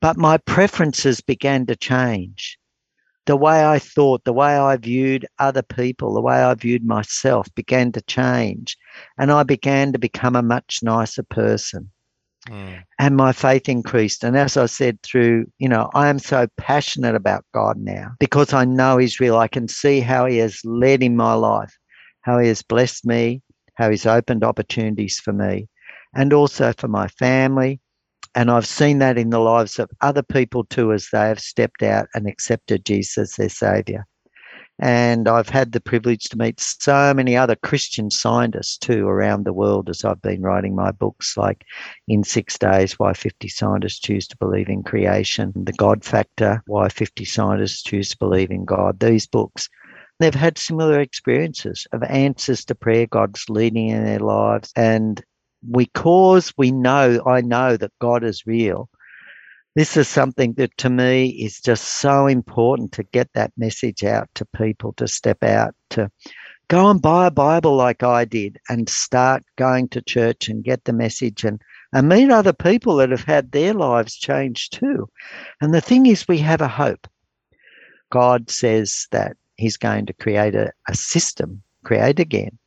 [0.00, 2.58] but my preferences began to change.
[3.26, 7.52] The way I thought, the way I viewed other people, the way I viewed myself
[7.54, 8.76] began to change.
[9.18, 11.90] And I began to become a much nicer person.
[12.48, 12.82] Mm.
[12.98, 14.24] And my faith increased.
[14.24, 18.52] And as I said, through, you know, I am so passionate about God now because
[18.52, 19.36] I know He's real.
[19.36, 21.76] I can see how He has led in my life,
[22.22, 23.42] how He has blessed me,
[23.74, 25.68] how He's opened opportunities for me,
[26.14, 27.80] and also for my family.
[28.34, 31.82] And I've seen that in the lives of other people too as they have stepped
[31.82, 34.06] out and accepted Jesus as their Savior.
[34.78, 39.52] And I've had the privilege to meet so many other Christian scientists too around the
[39.52, 41.64] world as I've been writing my books, like
[42.08, 46.88] In Six Days Why 50 Scientists Choose to Believe in Creation, The God Factor Why
[46.88, 49.00] 50 Scientists Choose to Believe in God.
[49.00, 49.70] These books,
[50.20, 54.72] they've had similar experiences of answers to prayer, God's leading in their lives.
[54.76, 55.24] And
[55.66, 58.90] we because we know, I know that God is real,
[59.76, 64.28] this is something that to me is just so important to get that message out
[64.34, 66.10] to people to step out to
[66.68, 70.82] go and buy a bible like i did and start going to church and get
[70.84, 71.60] the message and
[71.92, 75.08] and meet other people that have had their lives changed too.
[75.60, 77.06] And the thing is we have a hope.
[78.10, 82.58] God says that he's going to create a, a system create again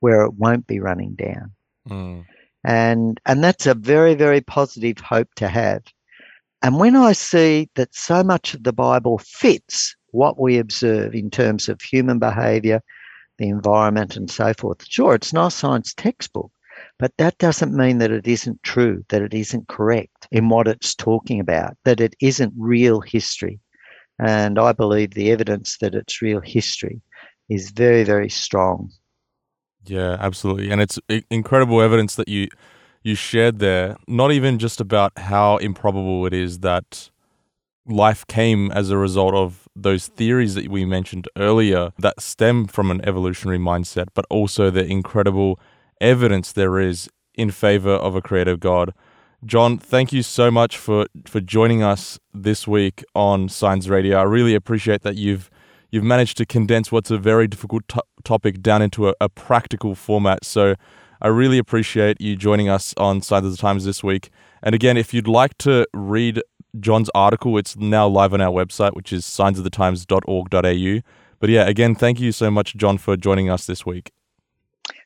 [0.00, 1.52] where it won't be running down.
[1.88, 2.24] Mm.
[2.64, 5.82] and and that's a very very positive hope to have
[6.62, 11.30] and when I see that so much of the Bible fits what we observe in
[11.30, 12.80] terms of human behavior,
[13.38, 16.50] the environment, and so forth, sure, it's not a science textbook,
[16.98, 20.94] but that doesn't mean that it isn't true, that it isn't correct in what it's
[20.94, 23.58] talking about, that it isn't real history.
[24.18, 27.00] And I believe the evidence that it's real history
[27.48, 28.90] is very, very strong.
[29.84, 30.70] Yeah, absolutely.
[30.70, 30.98] And it's
[31.30, 32.48] incredible evidence that you
[33.02, 37.10] you shared there, not even just about how improbable it is that
[37.86, 42.90] life came as a result of those theories that we mentioned earlier that stem from
[42.90, 45.58] an evolutionary mindset, but also the incredible
[46.00, 48.94] evidence there is in favor of a creative God.
[49.44, 54.18] John, thank you so much for, for joining us this week on Science Radio.
[54.18, 55.50] I really appreciate that you've
[55.90, 59.94] you've managed to condense what's a very difficult to- topic down into a, a practical
[59.94, 60.42] format.
[60.42, 60.74] So
[61.22, 64.30] I really appreciate you joining us on Signs of the Times this week.
[64.60, 66.42] And again, if you'd like to read
[66.80, 71.00] John's article, it's now live on our website, which is signsofthetimes.org.au.
[71.38, 74.10] But yeah, again, thank you so much, John, for joining us this week.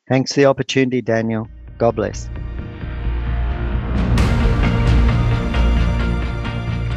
[0.08, 1.48] Thanks for the opportunity, Daniel.
[1.76, 2.30] God bless.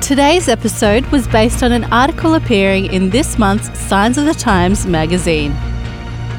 [0.02, 4.88] Today's episode was based on an article appearing in this month's Signs of the Times
[4.88, 5.54] magazine.